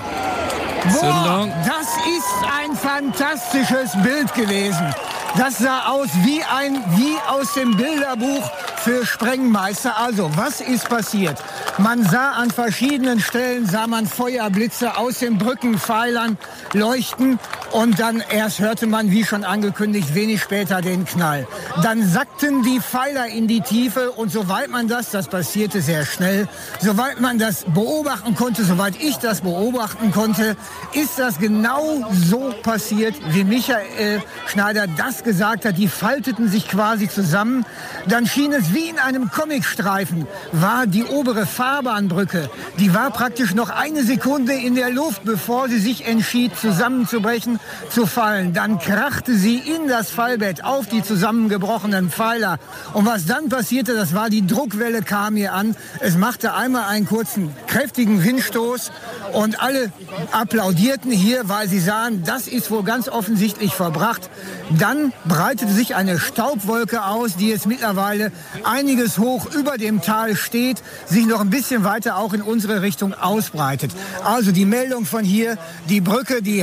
Boah, 0.94 1.48
das 1.68 1.88
ist 2.08 2.34
ein 2.58 2.76
fantastisches 2.76 3.92
Bild 4.02 4.34
gewesen. 4.34 4.96
Das 5.38 5.60
sah 5.60 5.88
aus 5.88 6.10
wie 6.24 6.42
ein, 6.44 6.84
wie 6.96 7.18
aus 7.30 7.54
dem 7.54 7.78
Bilderbuch 7.78 8.50
für 8.78 9.06
Sprengmeister. 9.06 9.98
Also, 9.98 10.30
was 10.36 10.60
ist 10.60 10.90
passiert? 10.90 11.38
Man 11.78 12.04
sah 12.04 12.34
an 12.34 12.52
verschiedenen 12.52 13.20
Stellen, 13.20 13.66
sah 13.66 13.88
man 13.88 14.06
Feuerblitze 14.06 14.98
aus 14.98 15.20
den 15.20 15.38
Brückenpfeilern 15.38 16.38
leuchten 16.74 17.40
und 17.72 18.00
dann 18.00 18.24
erst 18.30 18.60
hörte 18.60 18.86
man, 18.86 19.12
wie 19.12 19.24
schon 19.24 19.44
angekündigt, 19.44 20.14
wenig 20.14 20.42
später 20.42 20.82
den 20.82 21.06
Knall. 21.06 21.48
Dann 21.84 22.08
sackten 22.08 22.64
die 22.64 22.80
Pfeiler 22.80 23.28
in 23.28 23.48
die 23.48 23.62
Tiefe 23.62 24.12
und 24.12 24.32
soweit 24.32 24.70
man 24.70 24.88
das, 24.88 25.12
das 25.12 25.28
passierte 25.28 25.82
sehr 25.82 26.06
schnell, 26.06 26.48
soweit 26.80 27.22
man 27.22 27.40
das 27.40 27.66
beobachten 27.66 28.36
konnte, 28.36 28.66
soweit 28.66 29.02
ich 29.02 29.18
das 29.18 29.42
beobachten 29.42 30.12
konnte, 30.12 30.58
ist 30.94 31.18
das 31.18 31.40
genau 31.40 32.10
so 32.12 32.54
passiert, 32.62 33.16
wie 33.30 33.44
Michael 33.44 34.22
Schneider 34.48 34.88
das 34.88 35.24
gesagt 35.24 35.66
hat. 35.66 35.78
Die 35.78 35.88
falteten 35.88 36.50
sich 36.50 36.68
quasi 36.68 37.08
zusammen. 37.08 37.66
Dann 38.08 38.26
schien 38.26 38.52
es 38.52 38.74
wie 38.74 38.90
in 38.90 39.00
einem 39.00 39.32
Comicstreifen, 39.32 40.28
war 40.52 40.88
die 40.88 41.06
obere 41.06 41.46
Fahrbahnbrücke, 41.46 42.50
die 42.80 42.94
war 42.94 43.12
praktisch 43.12 43.54
noch 43.54 43.70
eine 43.70 44.04
Sekunde 44.04 44.54
in 44.54 44.76
der 44.76 44.90
Luft, 44.90 45.24
bevor 45.24 45.70
sie 45.70 45.80
sich 45.80 46.06
entschied, 46.06 46.58
zusammenzubrechen, 46.58 47.60
zu 47.90 48.06
fallen. 48.06 48.54
Dann 48.54 48.80
krachte 48.80 49.36
sie 49.36 49.58
in 49.58 49.88
das 49.88 50.10
Fallbett 50.10 50.64
auf 50.64 50.88
die 50.88 51.04
zusammengebrochenen 51.04 52.10
Pfeiler. 52.10 52.58
Und 52.94 53.06
was 53.06 53.26
dann 53.26 53.50
passierte, 53.50 53.94
das 53.94 54.14
war 54.14 54.30
die 54.30 54.46
Druckwelle 54.46 55.02
kam 55.02 55.36
hier 55.36 55.54
an. 55.54 55.76
Es 56.00 56.18
machte 56.18 56.54
einmal 56.54 56.86
einen 56.86 57.06
kurzen, 57.06 57.54
kräftigen 57.68 58.24
Windstoß 58.24 58.92
und 59.34 59.62
alle 59.62 59.92
applaudierten 60.32 61.12
hier, 61.12 61.50
weil 61.50 61.68
sie 61.68 61.80
sahen, 61.80 62.24
das 62.24 62.48
ist 62.48 62.72
wohl 62.72 62.84
ganz 62.84 63.10
offensichtlich 63.10 63.74
verbracht. 63.74 64.30
Dann 64.78 65.14
breitete 65.26 65.72
sich 65.72 65.96
eine 65.96 66.20
Staubwolke 66.20 67.06
aus, 67.06 67.36
die 67.36 67.50
jetzt 67.50 67.66
mittlerweile 67.66 68.32
einiges 68.64 69.18
hoch 69.18 69.54
über 69.54 69.78
dem 69.78 70.02
Tal 70.02 70.36
steht, 70.36 70.82
sich 71.06 71.26
noch 71.26 71.42
ein 71.42 71.50
bisschen 71.50 71.84
weiter 71.84 72.18
auch 72.18 72.34
in 72.34 72.42
unsere 72.42 72.82
Richtung 72.82 73.14
ausbreitet. 73.14 73.92
Also 74.24 74.52
die 74.52 74.66
Meldung 74.66 75.06
von 75.06 75.24
hier, 75.24 75.58
die 75.90 76.02
Brücke, 76.02 76.42
die 76.42 76.62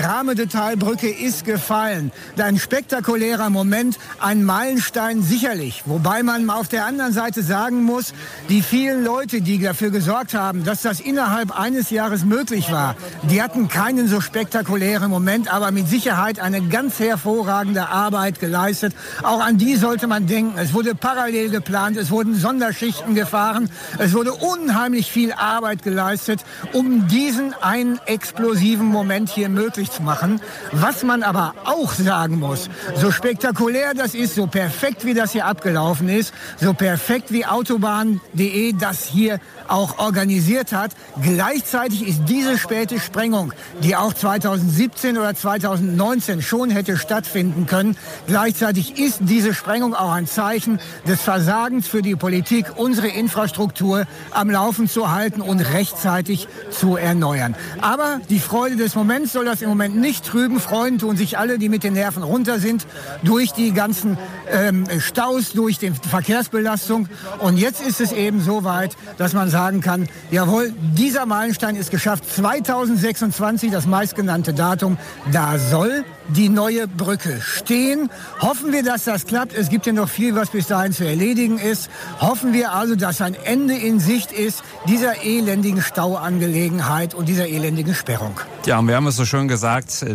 Rahmedetailbrücke 0.88 1.08
ist 1.08 1.44
gefallen. 1.44 2.12
Ein 2.38 2.58
spektakulärer 2.58 3.50
Moment, 3.50 3.98
ein 4.20 4.44
Meilenstein 4.44 5.22
sicherlich. 5.22 5.82
Wobei 5.86 6.22
man 6.22 6.48
auf 6.50 6.68
der 6.68 6.86
anderen 6.86 7.12
Seite 7.12 7.42
sagen 7.42 7.82
muss, 7.82 8.14
die 8.48 8.62
vielen 8.62 9.04
Leute, 9.04 9.40
die 9.42 9.58
dafür 9.58 9.90
gesorgt 9.90 10.34
haben, 10.34 10.64
dass 10.64 10.82
das 10.82 11.00
innerhalb 11.00 11.58
eines 11.58 11.90
Jahres 11.90 12.24
möglich 12.24 12.72
war, 12.72 12.96
die 13.24 13.42
hatten 13.42 13.68
keinen 13.68 14.08
so 14.08 14.20
spektakulären 14.20 15.10
Moment, 15.10 15.52
aber 15.52 15.70
mit 15.70 15.88
Sicherheit 15.88 16.40
eine 16.40 16.62
ganz 16.62 16.98
hervorragende 16.98 17.88
Arbeit 17.88 18.40
geleistet. 18.40 18.94
Auch 19.22 19.40
an 19.40 19.58
die 19.58 19.76
sollte 19.76 20.06
man 20.06 20.26
denken. 20.26 20.58
Es 20.58 20.72
wurde 20.72 20.94
parallel 20.94 21.50
geplant, 21.50 21.96
es 21.96 22.10
wurden 22.10 22.34
Sonderschichten 22.34 23.14
gefahren, 23.14 23.70
es 23.98 24.14
wurde 24.14 24.32
unheimlich 24.32 25.10
viel 25.10 25.32
Arbeit 25.32 25.82
geleistet, 25.82 26.40
um 26.72 27.08
diesen 27.08 27.52
einen 27.54 28.00
explosiven 28.06 28.86
Moment 28.86 29.28
hier 29.28 29.48
möglich 29.48 29.90
zu 29.90 30.02
machen. 30.02 30.40
Was 30.80 31.02
man 31.02 31.22
aber 31.22 31.54
auch 31.64 31.92
sagen 31.92 32.38
muss, 32.38 32.70
so 32.94 33.10
spektakulär 33.10 33.94
das 33.94 34.14
ist, 34.14 34.34
so 34.34 34.46
perfekt 34.46 35.04
wie 35.04 35.14
das 35.14 35.32
hier 35.32 35.46
abgelaufen 35.46 36.08
ist, 36.08 36.32
so 36.60 36.72
perfekt 36.72 37.32
wie 37.32 37.44
Autobahn.de 37.46 38.74
das 38.78 39.04
hier 39.04 39.40
auch 39.68 39.98
organisiert 39.98 40.72
hat, 40.72 40.92
gleichzeitig 41.22 42.06
ist 42.06 42.22
diese 42.28 42.58
späte 42.58 42.98
Sprengung, 43.00 43.52
die 43.82 43.96
auch 43.96 44.12
2017 44.12 45.18
oder 45.18 45.34
2019 45.34 46.42
schon 46.42 46.70
hätte 46.70 46.96
stattfinden 46.96 47.66
können, 47.66 47.96
gleichzeitig 48.26 48.98
ist 48.98 49.20
diese 49.20 49.54
Sprengung 49.54 49.94
auch 49.94 50.12
ein 50.12 50.26
Zeichen 50.26 50.80
des 51.06 51.20
Versagens 51.20 51.86
für 51.86 52.02
die 52.02 52.16
Politik, 52.16 52.66
unsere 52.76 53.08
Infrastruktur 53.08 54.06
am 54.30 54.50
Laufen 54.50 54.88
zu 54.88 55.10
halten 55.10 55.40
und 55.40 55.60
rechtzeitig 55.60 56.48
zu 56.70 56.96
erneuern. 56.96 57.54
Aber 57.80 58.20
die 58.30 58.40
Freude 58.40 58.76
des 58.76 58.94
Moments 58.94 59.32
soll 59.32 59.44
das 59.44 59.62
im 59.62 59.68
Moment 59.68 59.96
nicht 59.96 60.24
trüben. 60.24 60.60
Freuen 60.60 60.98
tun 60.98 61.16
sich 61.16 61.38
alle, 61.38 61.58
die 61.58 61.68
mit 61.68 61.84
den 61.84 61.94
Nerven 61.94 62.22
runter 62.22 62.58
sind, 62.58 62.86
durch 63.22 63.52
die 63.52 63.72
ganzen 63.72 64.18
ähm, 64.50 64.86
Staus, 65.00 65.52
durch 65.52 65.78
die 65.78 65.90
Verkehrsbelastung. 65.90 67.08
Und 67.38 67.58
jetzt 67.58 67.80
ist 67.80 68.00
es 68.00 68.12
eben 68.12 68.40
so 68.40 68.64
weit, 68.64 68.96
dass 69.16 69.32
man 69.32 69.50
sagen 69.58 69.80
kann, 69.80 70.08
jawohl, 70.30 70.72
dieser 70.96 71.26
Meilenstein 71.26 71.74
ist 71.74 71.90
geschafft. 71.90 72.22
2026, 72.32 73.72
das 73.72 73.86
meistgenannte 73.86 74.54
Datum, 74.54 74.96
da 75.32 75.58
soll 75.58 76.04
die 76.28 76.48
neue 76.48 76.86
Brücke 76.86 77.40
stehen. 77.40 78.08
Hoffen 78.40 78.72
wir, 78.72 78.84
dass 78.84 79.02
das 79.02 79.26
klappt. 79.26 79.52
Es 79.52 79.68
gibt 79.68 79.84
ja 79.86 79.92
noch 79.92 80.08
viel, 80.08 80.36
was 80.36 80.50
bis 80.50 80.68
dahin 80.68 80.92
zu 80.92 81.04
erledigen 81.04 81.58
ist. 81.58 81.90
Hoffen 82.20 82.52
wir 82.52 82.72
also, 82.72 82.94
dass 82.94 83.20
ein 83.20 83.34
Ende 83.34 83.74
in 83.74 83.98
Sicht 83.98 84.30
ist 84.30 84.62
dieser 84.86 85.24
elendigen 85.24 85.82
Stauangelegenheit 85.82 87.14
und 87.14 87.28
dieser 87.28 87.48
elendigen 87.48 87.96
Sperrung. 87.96 88.38
Ja, 88.64 88.78
und 88.78 88.86
wir 88.86 88.94
haben 88.94 89.08
es 89.08 89.16
so 89.16 89.24
schön 89.24 89.48
gesagt. 89.48 90.06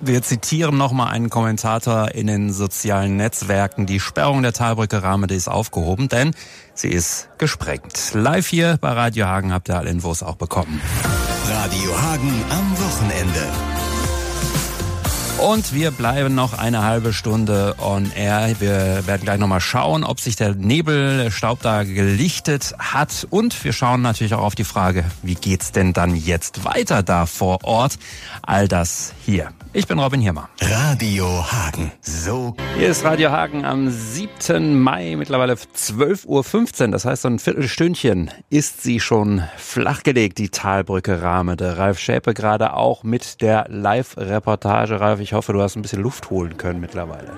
Wir 0.00 0.22
zitieren 0.22 0.76
nochmal 0.76 1.12
einen 1.12 1.30
Kommentator 1.30 2.12
in 2.14 2.26
den 2.26 2.52
sozialen 2.52 3.16
Netzwerken. 3.16 3.86
Die 3.86 4.00
Sperrung 4.00 4.42
der 4.42 4.52
Talbrücke 4.52 5.02
Rahmede 5.02 5.34
ist 5.34 5.48
aufgehoben, 5.48 6.08
denn 6.08 6.34
sie 6.74 6.88
ist 6.88 7.28
gesprengt. 7.38 8.12
Live 8.14 8.48
hier 8.48 8.78
bei 8.80 8.92
Radio 8.92 9.26
Hagen 9.26 9.52
habt 9.52 9.68
ihr 9.68 9.76
alle 9.76 9.90
Infos 9.90 10.22
auch 10.22 10.36
bekommen. 10.36 10.80
Radio 11.48 12.02
Hagen 12.02 12.44
am 12.50 12.72
Wochenende. 12.78 13.77
Und 15.38 15.72
wir 15.72 15.92
bleiben 15.92 16.34
noch 16.34 16.58
eine 16.58 16.82
halbe 16.82 17.12
Stunde 17.12 17.76
on 17.80 18.10
air. 18.12 18.56
Wir 18.58 19.06
werden 19.06 19.22
gleich 19.22 19.38
nochmal 19.38 19.60
schauen, 19.60 20.02
ob 20.02 20.18
sich 20.18 20.34
der 20.34 20.54
Nebelstaub 20.54 21.62
da 21.62 21.84
gelichtet 21.84 22.74
hat. 22.78 23.24
Und 23.30 23.62
wir 23.62 23.72
schauen 23.72 24.02
natürlich 24.02 24.34
auch 24.34 24.42
auf 24.42 24.56
die 24.56 24.64
Frage, 24.64 25.04
wie 25.22 25.36
geht's 25.36 25.70
denn 25.70 25.92
dann 25.92 26.16
jetzt 26.16 26.64
weiter 26.64 27.04
da 27.04 27.24
vor 27.26 27.60
Ort? 27.62 27.98
All 28.42 28.66
das 28.66 29.14
hier. 29.24 29.52
Ich 29.74 29.86
bin 29.86 29.98
Robin 29.98 30.20
Hirmer. 30.20 30.48
Radio 30.60 31.44
Hagen. 31.52 31.92
So. 32.00 32.56
Hier 32.76 32.88
ist 32.88 33.04
Radio 33.04 33.30
Hagen 33.30 33.64
am 33.64 33.90
7. 33.90 34.80
Mai, 34.80 35.14
mittlerweile 35.16 35.52
12.15 35.54 36.26
Uhr. 36.86 36.88
Das 36.88 37.04
heißt, 37.04 37.22
so 37.22 37.28
ein 37.28 37.38
Viertelstündchen 37.38 38.30
ist 38.48 38.82
sie 38.82 38.98
schon 38.98 39.44
flachgelegt, 39.56 40.38
die 40.38 40.48
Talbrücke 40.48 41.22
Rahmede. 41.22 41.76
Ralf 41.76 41.98
Schäpe 42.00 42.34
gerade 42.34 42.74
auch 42.74 43.04
mit 43.04 43.42
der 43.42 43.66
Live-Reportage. 43.68 45.00
Ralf, 45.00 45.20
ich 45.20 45.27
hoffe, 45.32 45.52
du 45.52 45.60
hast 45.60 45.76
ein 45.76 45.82
bisschen 45.82 46.02
Luft 46.02 46.30
holen 46.30 46.56
können 46.56 46.80
mittlerweile. 46.80 47.32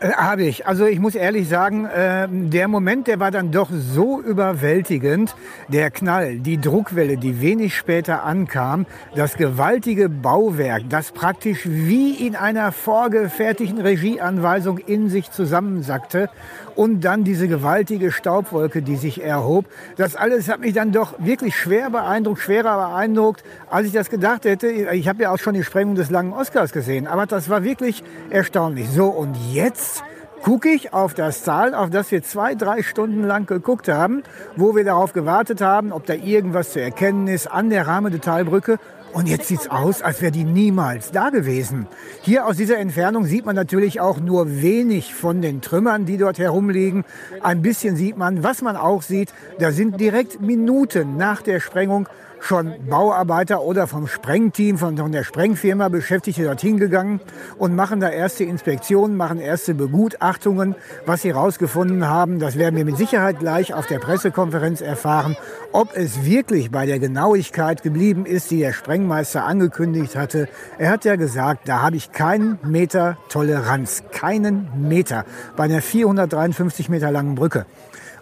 Äh, 0.00 0.12
Habe 0.12 0.44
ich. 0.44 0.66
Also 0.66 0.86
ich 0.86 1.00
muss 1.00 1.16
ehrlich 1.16 1.48
sagen, 1.48 1.84
äh, 1.86 2.28
der 2.30 2.68
Moment, 2.68 3.08
der 3.08 3.18
war 3.18 3.32
dann 3.32 3.50
doch 3.50 3.68
so 3.72 4.20
überwältigend. 4.20 5.34
Der 5.66 5.90
Knall, 5.90 6.38
die 6.38 6.60
Druckwelle, 6.60 7.16
die 7.16 7.40
wenig 7.40 7.76
später 7.76 8.22
ankam, 8.22 8.86
das 9.16 9.36
gewaltige 9.36 10.08
Bauwerk, 10.08 10.84
das 10.88 11.10
praktisch 11.10 11.60
wie 11.64 12.12
in 12.14 12.36
einer 12.36 12.70
vorgefertigten 12.70 13.80
Regieanweisung 13.80 14.78
in 14.78 15.08
sich 15.10 15.32
zusammensackte 15.32 16.30
und 16.78 17.00
dann 17.00 17.24
diese 17.24 17.48
gewaltige 17.48 18.12
Staubwolke, 18.12 18.82
die 18.82 18.94
sich 18.94 19.20
erhob. 19.20 19.64
Das 19.96 20.14
alles 20.14 20.48
hat 20.48 20.60
mich 20.60 20.74
dann 20.74 20.92
doch 20.92 21.14
wirklich 21.18 21.56
schwer 21.56 21.90
beeindruckt, 21.90 22.40
schwerer 22.40 22.90
beeindruckt, 22.90 23.42
als 23.68 23.88
ich 23.88 23.92
das 23.92 24.10
gedacht 24.10 24.44
hätte. 24.44 24.68
Ich 24.68 25.08
habe 25.08 25.24
ja 25.24 25.32
auch 25.32 25.38
schon 25.38 25.54
die 25.54 25.64
Sprengung 25.64 25.96
des 25.96 26.08
langen 26.08 26.32
Oscars 26.32 26.70
gesehen, 26.70 27.08
aber 27.08 27.26
das 27.26 27.50
war 27.50 27.64
wirklich 27.64 28.04
erstaunlich. 28.30 28.88
So, 28.90 29.06
und 29.06 29.36
jetzt 29.52 30.04
gucke 30.44 30.68
ich 30.68 30.92
auf 30.94 31.14
das 31.14 31.42
Tal, 31.42 31.74
auf 31.74 31.90
das 31.90 32.12
wir 32.12 32.22
zwei, 32.22 32.54
drei 32.54 32.84
Stunden 32.84 33.24
lang 33.24 33.46
geguckt 33.46 33.88
haben, 33.88 34.22
wo 34.54 34.76
wir 34.76 34.84
darauf 34.84 35.12
gewartet 35.12 35.60
haben, 35.60 35.90
ob 35.90 36.06
da 36.06 36.14
irgendwas 36.14 36.74
zu 36.74 36.80
erkennen 36.80 37.26
ist 37.26 37.48
an 37.48 37.70
der 37.70 37.86
Talbrücke. 38.20 38.78
Und 39.12 39.26
jetzt 39.28 39.48
sieht's 39.48 39.68
aus, 39.68 40.02
als 40.02 40.20
wäre 40.20 40.32
die 40.32 40.44
niemals 40.44 41.10
da 41.10 41.30
gewesen. 41.30 41.86
Hier 42.22 42.46
aus 42.46 42.56
dieser 42.56 42.78
Entfernung 42.78 43.24
sieht 43.24 43.46
man 43.46 43.56
natürlich 43.56 44.00
auch 44.00 44.20
nur 44.20 44.62
wenig 44.62 45.14
von 45.14 45.40
den 45.42 45.60
Trümmern, 45.60 46.04
die 46.04 46.18
dort 46.18 46.38
herumliegen. 46.38 47.04
Ein 47.42 47.62
bisschen 47.62 47.96
sieht 47.96 48.16
man, 48.16 48.42
was 48.42 48.62
man 48.62 48.76
auch 48.76 49.02
sieht, 49.02 49.32
da 49.58 49.72
sind 49.72 50.00
direkt 50.00 50.40
Minuten 50.40 51.16
nach 51.16 51.42
der 51.42 51.60
Sprengung 51.60 52.08
schon 52.40 52.74
Bauarbeiter 52.88 53.62
oder 53.62 53.86
vom 53.86 54.06
Sprengteam, 54.06 54.78
von, 54.78 54.96
der 55.12 55.24
Sprengfirma 55.24 55.88
Beschäftigte 55.88 56.44
dorthin 56.44 56.78
gegangen 56.78 57.20
und 57.58 57.74
machen 57.74 58.00
da 58.00 58.08
erste 58.08 58.44
Inspektionen, 58.44 59.16
machen 59.16 59.40
erste 59.40 59.74
Begutachtungen. 59.74 60.74
Was 61.06 61.22
sie 61.22 61.28
herausgefunden 61.28 62.06
haben, 62.08 62.38
das 62.38 62.56
werden 62.56 62.76
wir 62.76 62.84
mit 62.84 62.96
Sicherheit 62.96 63.38
gleich 63.38 63.74
auf 63.74 63.86
der 63.86 63.98
Pressekonferenz 63.98 64.80
erfahren, 64.80 65.36
ob 65.72 65.96
es 65.96 66.24
wirklich 66.24 66.70
bei 66.70 66.86
der 66.86 66.98
Genauigkeit 66.98 67.82
geblieben 67.82 68.26
ist, 68.26 68.50
die 68.50 68.60
der 68.60 68.72
Sprengmeister 68.72 69.44
angekündigt 69.44 70.16
hatte. 70.16 70.48
Er 70.78 70.90
hat 70.90 71.04
ja 71.04 71.16
gesagt, 71.16 71.68
da 71.68 71.82
habe 71.82 71.96
ich 71.96 72.12
keinen 72.12 72.58
Meter 72.62 73.16
Toleranz, 73.28 74.02
keinen 74.12 74.68
Meter 74.88 75.24
bei 75.56 75.64
einer 75.64 75.82
453 75.82 76.88
Meter 76.88 77.10
langen 77.10 77.34
Brücke. 77.34 77.66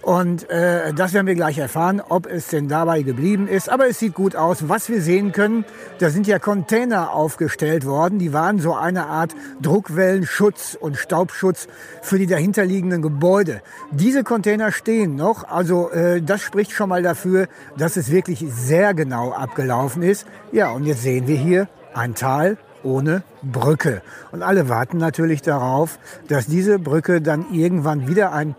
Und 0.06 0.48
äh, 0.50 0.94
das 0.94 1.14
werden 1.14 1.26
wir 1.26 1.34
gleich 1.34 1.58
erfahren, 1.58 2.00
ob 2.00 2.26
es 2.26 2.46
denn 2.46 2.68
dabei 2.68 3.02
geblieben 3.02 3.48
ist. 3.48 3.68
Aber 3.68 3.88
es 3.88 3.98
sieht 3.98 4.14
gut 4.14 4.36
aus. 4.36 4.68
Was 4.68 4.88
wir 4.88 5.02
sehen 5.02 5.32
können, 5.32 5.64
da 5.98 6.10
sind 6.10 6.28
ja 6.28 6.38
Container 6.38 7.10
aufgestellt 7.12 7.84
worden. 7.84 8.20
Die 8.20 8.32
waren 8.32 8.60
so 8.60 8.72
eine 8.72 9.06
Art 9.06 9.34
Druckwellenschutz 9.62 10.78
und 10.80 10.96
Staubschutz 10.96 11.66
für 12.02 12.20
die 12.20 12.28
dahinterliegenden 12.28 13.02
Gebäude. 13.02 13.62
Diese 13.90 14.22
Container 14.22 14.70
stehen 14.70 15.16
noch. 15.16 15.42
Also 15.48 15.90
äh, 15.90 16.22
das 16.22 16.40
spricht 16.40 16.70
schon 16.70 16.88
mal 16.88 17.02
dafür, 17.02 17.48
dass 17.76 17.96
es 17.96 18.08
wirklich 18.08 18.44
sehr 18.48 18.94
genau 18.94 19.32
abgelaufen 19.32 20.04
ist. 20.04 20.24
Ja, 20.52 20.70
und 20.70 20.84
jetzt 20.84 21.02
sehen 21.02 21.26
wir 21.26 21.36
hier 21.36 21.66
ein 21.94 22.14
Tal 22.14 22.58
ohne 22.84 23.24
Brücke. 23.42 24.02
Und 24.30 24.44
alle 24.44 24.68
warten 24.68 24.98
natürlich 24.98 25.42
darauf, 25.42 25.98
dass 26.28 26.46
diese 26.46 26.78
Brücke 26.78 27.20
dann 27.20 27.46
irgendwann 27.52 28.06
wieder 28.06 28.32
ein 28.32 28.54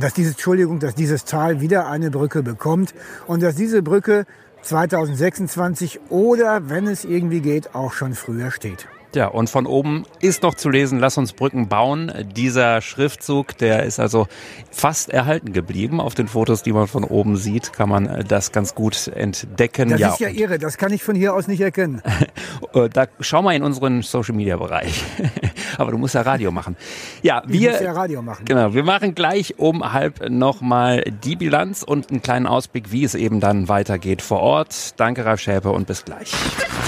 dass 0.00 0.14
dieses, 0.14 0.32
Entschuldigung, 0.32 0.78
dass 0.78 0.94
dieses 0.94 1.24
Tal 1.24 1.60
wieder 1.60 1.88
eine 1.88 2.10
Brücke 2.10 2.42
bekommt 2.42 2.94
und 3.26 3.42
dass 3.42 3.54
diese 3.54 3.82
Brücke 3.82 4.26
2026 4.62 6.00
oder, 6.10 6.68
wenn 6.68 6.86
es 6.86 7.04
irgendwie 7.04 7.40
geht, 7.40 7.74
auch 7.74 7.92
schon 7.92 8.14
früher 8.14 8.50
steht. 8.50 8.88
Ja, 9.14 9.28
und 9.28 9.48
von 9.48 9.64
oben 9.64 10.04
ist 10.20 10.42
noch 10.42 10.54
zu 10.54 10.68
lesen, 10.68 10.98
lass 10.98 11.16
uns 11.16 11.32
Brücken 11.32 11.68
bauen. 11.68 12.12
Dieser 12.36 12.82
Schriftzug, 12.82 13.56
der 13.56 13.84
ist 13.84 13.98
also 13.98 14.26
fast 14.70 15.08
erhalten 15.08 15.54
geblieben. 15.54 16.02
Auf 16.02 16.14
den 16.14 16.28
Fotos, 16.28 16.62
die 16.62 16.72
man 16.72 16.86
von 16.86 17.02
oben 17.02 17.38
sieht, 17.38 17.72
kann 17.72 17.88
man 17.88 18.26
das 18.28 18.52
ganz 18.52 18.74
gut 18.74 19.08
entdecken. 19.08 19.88
Das 19.88 20.00
ja, 20.00 20.08
ist 20.10 20.20
ja 20.20 20.28
irre, 20.28 20.58
das 20.58 20.76
kann 20.76 20.92
ich 20.92 21.02
von 21.02 21.14
hier 21.14 21.32
aus 21.32 21.48
nicht 21.48 21.62
erkennen. 21.62 22.02
da 22.92 23.06
schau 23.20 23.40
mal 23.40 23.54
in 23.54 23.62
unseren 23.62 24.02
Social 24.02 24.34
Media 24.34 24.58
Bereich. 24.58 25.02
Aber 25.78 25.90
du 25.90 25.98
musst 25.98 26.14
ja 26.14 26.22
Radio 26.22 26.50
machen. 26.50 26.76
Ja, 27.22 27.42
wir. 27.46 27.70
Ich 27.70 27.76
muss 27.76 27.84
ja 27.84 27.92
Radio 27.92 28.22
machen. 28.22 28.44
Genau, 28.44 28.74
wir 28.74 28.84
machen 28.84 29.14
gleich 29.14 29.58
um 29.58 29.92
halb 29.92 30.28
nochmal 30.28 31.04
die 31.24 31.36
Bilanz 31.36 31.82
und 31.82 32.10
einen 32.10 32.22
kleinen 32.22 32.46
Ausblick, 32.46 32.92
wie 32.92 33.04
es 33.04 33.14
eben 33.14 33.40
dann 33.40 33.68
weitergeht 33.68 34.22
vor 34.22 34.40
Ort. 34.40 34.98
Danke, 34.98 35.24
Ralf 35.24 35.40
Schäpe, 35.40 35.70
und 35.70 35.86
bis 35.86 36.04
gleich. 36.04 36.32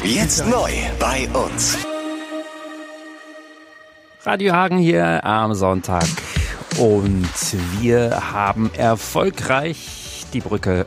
Jetzt 0.04 0.46
neu 0.48 0.70
bei 0.98 1.28
uns. 1.38 1.78
Radio 4.24 4.52
Hagen 4.52 4.78
hier 4.78 5.24
am 5.24 5.54
Sonntag. 5.54 6.04
Und 6.78 7.28
wir 7.80 8.32
haben 8.32 8.70
erfolgreich 8.76 10.26
die 10.32 10.40
Brücke 10.40 10.86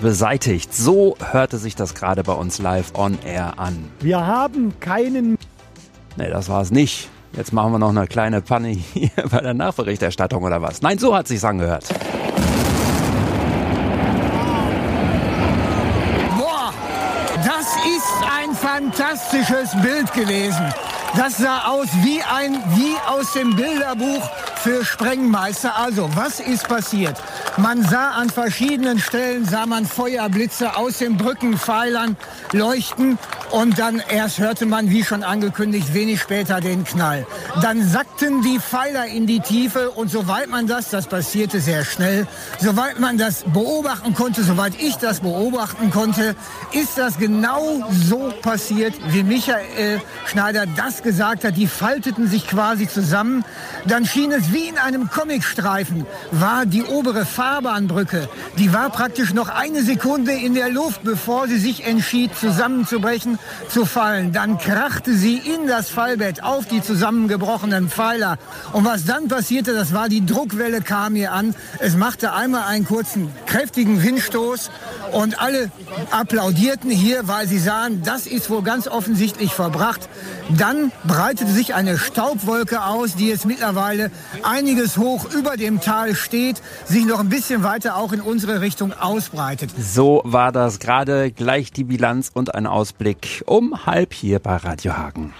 beseitigt. 0.00 0.74
So 0.74 1.16
hörte 1.20 1.58
sich 1.58 1.76
das 1.76 1.94
gerade 1.94 2.22
bei 2.22 2.32
uns 2.32 2.58
live 2.58 2.94
on 2.94 3.18
air 3.24 3.58
an. 3.58 3.90
Wir 4.00 4.26
haben 4.26 4.78
keinen. 4.80 5.36
Nee, 6.16 6.30
das 6.30 6.48
war 6.48 6.62
es 6.62 6.70
nicht. 6.70 7.08
Jetzt 7.32 7.52
machen 7.52 7.72
wir 7.72 7.78
noch 7.78 7.90
eine 7.90 8.06
kleine 8.06 8.40
Panne 8.42 8.68
hier 8.70 9.10
bei 9.30 9.40
der 9.40 9.54
Nachberichterstattung 9.54 10.42
oder 10.42 10.60
was? 10.62 10.82
Nein, 10.82 10.98
so 10.98 11.14
hat 11.14 11.28
sich's 11.28 11.44
angehört. 11.44 11.84
Boah, 16.36 16.72
das 17.44 17.76
ist 17.86 18.12
ein 18.28 18.54
fantastisches 18.54 19.70
Bild 19.80 20.12
gewesen. 20.12 20.74
Das 21.16 21.38
sah 21.38 21.66
aus 21.66 21.88
wie 22.02 22.22
ein, 22.22 22.62
wie 22.76 22.94
aus 23.08 23.32
dem 23.32 23.56
Bilderbuch 23.56 24.30
für 24.62 24.84
Sprengmeister. 24.84 25.76
Also, 25.76 26.08
was 26.14 26.38
ist 26.38 26.68
passiert? 26.68 27.16
Man 27.56 27.82
sah 27.82 28.10
an 28.10 28.30
verschiedenen 28.30 28.98
Stellen, 29.00 29.44
sah 29.44 29.66
man 29.66 29.86
Feuerblitze 29.86 30.76
aus 30.76 30.98
den 30.98 31.16
Brückenpfeilern 31.16 32.16
leuchten 32.52 33.18
und 33.50 33.78
dann 33.78 34.00
erst 34.08 34.38
hörte 34.38 34.66
man, 34.66 34.90
wie 34.90 35.02
schon 35.02 35.24
angekündigt, 35.24 35.92
wenig 35.94 36.20
später 36.20 36.60
den 36.60 36.84
Knall. 36.84 37.26
Dann 37.60 37.86
sackten 37.86 38.42
die 38.42 38.60
Pfeiler 38.60 39.06
in 39.06 39.26
die 39.26 39.40
Tiefe 39.40 39.90
und 39.90 40.10
soweit 40.10 40.48
man 40.48 40.66
das, 40.66 40.90
das 40.90 41.06
passierte 41.06 41.60
sehr 41.60 41.84
schnell, 41.84 42.26
soweit 42.60 43.00
man 43.00 43.18
das 43.18 43.44
beobachten 43.52 44.14
konnte, 44.14 44.44
soweit 44.44 44.74
ich 44.80 44.96
das 44.96 45.20
beobachten 45.20 45.90
konnte, 45.90 46.36
ist 46.72 46.96
das 46.98 47.18
genau 47.18 47.82
so 47.90 48.32
passiert, 48.42 48.94
wie 49.08 49.24
Michael 49.24 50.00
Schneider 50.26 50.66
das 50.66 50.99
gesagt 51.02 51.44
hat. 51.44 51.56
Die 51.56 51.66
falteten 51.66 52.28
sich 52.28 52.46
quasi 52.46 52.88
zusammen. 52.88 53.44
Dann 53.86 54.04
schien 54.06 54.32
es 54.32 54.52
wie 54.52 54.68
in 54.68 54.78
einem 54.78 55.10
Comicstreifen, 55.10 56.06
war 56.30 56.66
die 56.66 56.82
obere 56.82 57.24
Fahrbahnbrücke, 57.24 58.28
die 58.58 58.72
war 58.72 58.90
praktisch 58.90 59.32
noch 59.32 59.48
eine 59.48 59.82
Sekunde 59.82 60.32
in 60.32 60.54
der 60.54 60.68
Luft, 60.70 61.02
bevor 61.02 61.48
sie 61.48 61.58
sich 61.58 61.86
entschied, 61.86 62.36
zusammenzubrechen, 62.36 63.38
zu 63.68 63.86
fallen. 63.86 64.32
Dann 64.32 64.58
krachte 64.58 65.14
sie 65.14 65.36
in 65.36 65.66
das 65.66 65.88
Fallbett 65.88 66.42
auf 66.42 66.66
die 66.66 66.82
zusammengebrochenen 66.82 67.88
Pfeiler. 67.88 68.38
Und 68.72 68.84
was 68.84 69.04
dann 69.04 69.28
passierte, 69.28 69.74
das 69.74 69.92
war 69.94 70.08
die 70.08 70.24
Druckwelle 70.24 70.82
kam 70.82 71.14
hier 71.14 71.32
an. 71.32 71.54
Es 71.78 71.96
machte 71.96 72.32
einmal 72.32 72.64
einen 72.64 72.84
kurzen, 72.84 73.30
kräftigen 73.46 74.02
Windstoß 74.02 74.70
und 75.12 75.40
alle 75.40 75.70
applaudierten 76.10 76.90
hier, 76.90 77.28
weil 77.28 77.46
sie 77.48 77.58
sahen, 77.58 78.02
das 78.04 78.26
ist 78.26 78.50
wohl 78.50 78.62
ganz 78.62 78.88
offensichtlich 78.88 79.52
verbracht. 79.52 80.08
Dann 80.56 80.89
breitete 81.04 81.50
sich 81.50 81.74
eine 81.74 81.98
Staubwolke 81.98 82.84
aus, 82.84 83.14
die 83.14 83.28
jetzt 83.28 83.46
mittlerweile 83.46 84.10
einiges 84.42 84.96
hoch 84.96 85.32
über 85.32 85.56
dem 85.56 85.80
Tal 85.80 86.14
steht, 86.14 86.62
sich 86.84 87.04
noch 87.04 87.20
ein 87.20 87.28
bisschen 87.28 87.62
weiter 87.62 87.96
auch 87.96 88.12
in 88.12 88.20
unsere 88.20 88.60
Richtung 88.60 88.92
ausbreitet. 88.92 89.70
So 89.78 90.22
war 90.24 90.52
das 90.52 90.78
gerade 90.78 91.30
gleich 91.30 91.72
die 91.72 91.84
Bilanz 91.84 92.30
und 92.32 92.54
ein 92.54 92.66
Ausblick 92.66 93.42
um 93.46 93.86
halb 93.86 94.14
hier 94.14 94.38
bei 94.38 94.56
Radio 94.56 94.96
Hagen. 94.96 95.34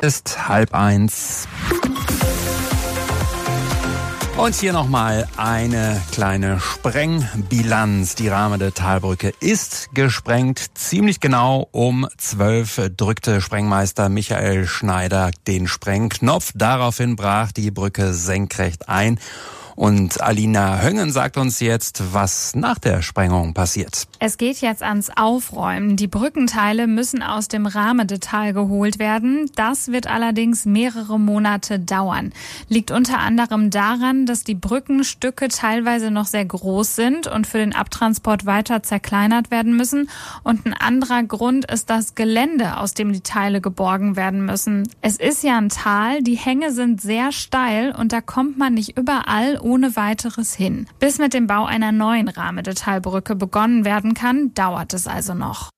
Ist 0.00 0.48
halb 0.48 0.74
eins. 0.74 1.48
Und 4.36 4.56
hier 4.56 4.72
nochmal 4.72 5.28
eine 5.36 6.02
kleine 6.10 6.58
Sprengbilanz. 6.58 8.16
Die 8.16 8.26
Rahmen 8.26 8.58
der 8.58 8.74
Talbrücke 8.74 9.32
ist 9.38 9.90
gesprengt. 9.94 10.76
Ziemlich 10.76 11.20
genau 11.20 11.68
um 11.70 12.08
zwölf 12.18 12.80
drückte 12.96 13.40
Sprengmeister 13.40 14.08
Michael 14.08 14.66
Schneider 14.66 15.30
den 15.46 15.68
Sprengknopf. 15.68 16.50
Daraufhin 16.56 17.14
brach 17.14 17.52
die 17.52 17.70
Brücke 17.70 18.12
senkrecht 18.12 18.88
ein 18.88 19.20
und 19.76 20.20
Alina 20.20 20.80
Höngen 20.82 21.10
sagt 21.10 21.36
uns 21.36 21.60
jetzt, 21.60 22.02
was 22.12 22.54
nach 22.54 22.78
der 22.78 23.02
Sprengung 23.02 23.54
passiert. 23.54 24.06
Es 24.20 24.38
geht 24.38 24.60
jetzt 24.60 24.82
ans 24.82 25.10
Aufräumen. 25.16 25.96
Die 25.96 26.06
Brückenteile 26.06 26.86
müssen 26.86 27.22
aus 27.22 27.48
dem 27.48 27.66
Rahmedetal 27.66 28.52
geholt 28.52 28.98
werden. 28.98 29.50
Das 29.56 29.88
wird 29.88 30.06
allerdings 30.06 30.64
mehrere 30.64 31.18
Monate 31.18 31.78
dauern. 31.78 32.32
Liegt 32.68 32.90
unter 32.90 33.18
anderem 33.18 33.70
daran, 33.70 34.26
dass 34.26 34.44
die 34.44 34.54
Brückenstücke 34.54 35.48
teilweise 35.48 36.10
noch 36.10 36.26
sehr 36.26 36.44
groß 36.44 36.94
sind 36.94 37.26
und 37.26 37.46
für 37.46 37.58
den 37.58 37.74
Abtransport 37.74 38.46
weiter 38.46 38.82
zerkleinert 38.82 39.50
werden 39.50 39.76
müssen. 39.76 40.08
Und 40.44 40.66
ein 40.66 40.74
anderer 40.74 41.22
Grund 41.24 41.70
ist 41.70 41.90
das 41.90 42.14
Gelände, 42.14 42.76
aus 42.76 42.94
dem 42.94 43.12
die 43.12 43.20
Teile 43.20 43.60
geborgen 43.60 44.16
werden 44.16 44.46
müssen. 44.46 44.88
Es 45.00 45.16
ist 45.16 45.42
ja 45.42 45.58
ein 45.58 45.68
Tal, 45.68 46.22
die 46.22 46.36
Hänge 46.36 46.72
sind 46.72 47.00
sehr 47.00 47.32
steil 47.32 47.94
und 47.94 48.12
da 48.12 48.20
kommt 48.20 48.56
man 48.58 48.74
nicht 48.74 48.96
überall 48.96 49.58
ohne 49.64 49.96
weiteres 49.96 50.54
hin. 50.54 50.86
Bis 51.00 51.18
mit 51.18 51.34
dem 51.34 51.46
Bau 51.46 51.64
einer 51.64 51.90
neuen 51.90 52.28
Rahmedetailbrücke 52.28 53.34
begonnen 53.34 53.84
werden 53.84 54.14
kann, 54.14 54.52
dauert 54.54 54.92
es 54.92 55.06
also 55.06 55.34
noch. 55.34 55.70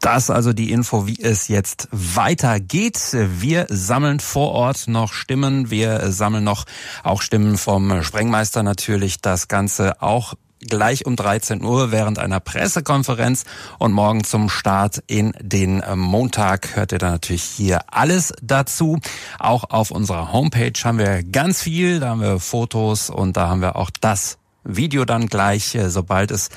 Das 0.00 0.30
also 0.30 0.52
die 0.52 0.70
Info, 0.70 1.06
wie 1.06 1.20
es 1.20 1.48
jetzt 1.48 1.88
weitergeht. 1.90 2.98
Wir 3.12 3.66
sammeln 3.68 4.20
vor 4.20 4.52
Ort 4.52 4.88
noch 4.88 5.12
Stimmen. 5.12 5.70
Wir 5.70 6.12
sammeln 6.12 6.44
noch 6.44 6.64
auch 7.02 7.22
Stimmen 7.22 7.56
vom 7.58 8.02
Sprengmeister 8.02 8.62
natürlich. 8.62 9.20
Das 9.20 9.48
Ganze 9.48 10.02
auch 10.02 10.34
gleich 10.66 11.06
um 11.06 11.16
13 11.16 11.62
Uhr 11.62 11.92
während 11.92 12.18
einer 12.18 12.40
Pressekonferenz 12.40 13.44
und 13.78 13.92
morgen 13.92 14.24
zum 14.24 14.48
Start 14.48 15.02
in 15.06 15.32
den 15.40 15.80
äh, 15.80 15.96
Montag 15.96 16.76
hört 16.76 16.92
ihr 16.92 16.98
dann 16.98 17.12
natürlich 17.12 17.42
hier 17.42 17.80
alles 17.92 18.32
dazu. 18.42 18.98
Auch 19.38 19.64
auf 19.70 19.90
unserer 19.90 20.32
Homepage 20.32 20.72
haben 20.84 20.98
wir 20.98 21.22
ganz 21.22 21.62
viel, 21.62 22.00
da 22.00 22.10
haben 22.10 22.20
wir 22.20 22.40
Fotos 22.40 23.10
und 23.10 23.36
da 23.36 23.48
haben 23.48 23.60
wir 23.60 23.76
auch 23.76 23.90
das 24.00 24.38
Video 24.68 25.04
dann 25.04 25.26
gleich, 25.26 25.74
äh, 25.74 25.90
sobald 25.90 26.30
es 26.30 26.50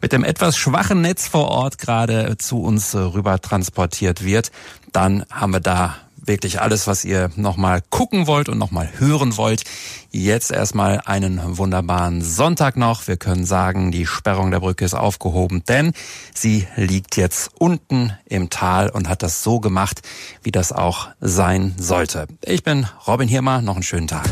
mit 0.00 0.12
dem 0.12 0.24
etwas 0.24 0.56
schwachen 0.56 1.00
Netz 1.00 1.26
vor 1.26 1.48
Ort 1.48 1.78
gerade 1.78 2.36
zu 2.36 2.62
uns 2.62 2.94
äh, 2.94 2.98
rüber 2.98 3.40
transportiert 3.40 4.24
wird. 4.24 4.50
Dann 4.92 5.24
haben 5.30 5.52
wir 5.52 5.60
da 5.60 5.96
wirklich 6.26 6.60
alles, 6.60 6.86
was 6.86 7.04
ihr 7.04 7.30
nochmal 7.36 7.82
gucken 7.90 8.26
wollt 8.26 8.48
und 8.48 8.58
nochmal 8.58 8.88
hören 8.98 9.36
wollt. 9.36 9.64
Jetzt 10.10 10.50
erstmal 10.50 11.00
einen 11.04 11.58
wunderbaren 11.58 12.22
Sonntag 12.22 12.76
noch. 12.76 13.06
Wir 13.06 13.16
können 13.16 13.44
sagen, 13.44 13.90
die 13.90 14.06
Sperrung 14.06 14.50
der 14.50 14.60
Brücke 14.60 14.84
ist 14.84 14.94
aufgehoben, 14.94 15.64
denn 15.68 15.92
sie 16.34 16.66
liegt 16.76 17.16
jetzt 17.16 17.50
unten 17.58 18.12
im 18.26 18.50
Tal 18.50 18.90
und 18.90 19.08
hat 19.08 19.22
das 19.22 19.42
so 19.42 19.60
gemacht, 19.60 20.02
wie 20.42 20.52
das 20.52 20.72
auch 20.72 21.08
sein 21.20 21.74
sollte. 21.78 22.26
Ich 22.44 22.62
bin 22.62 22.86
Robin 23.06 23.28
Hirmer, 23.28 23.60
noch 23.62 23.74
einen 23.74 23.82
schönen 23.82 24.08
Tag. 24.08 24.28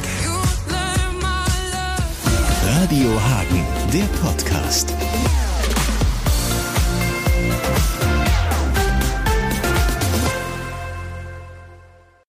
Radio 2.65 3.11
Hagen, 3.21 3.65
der 3.93 4.07
Podcast. 4.21 4.95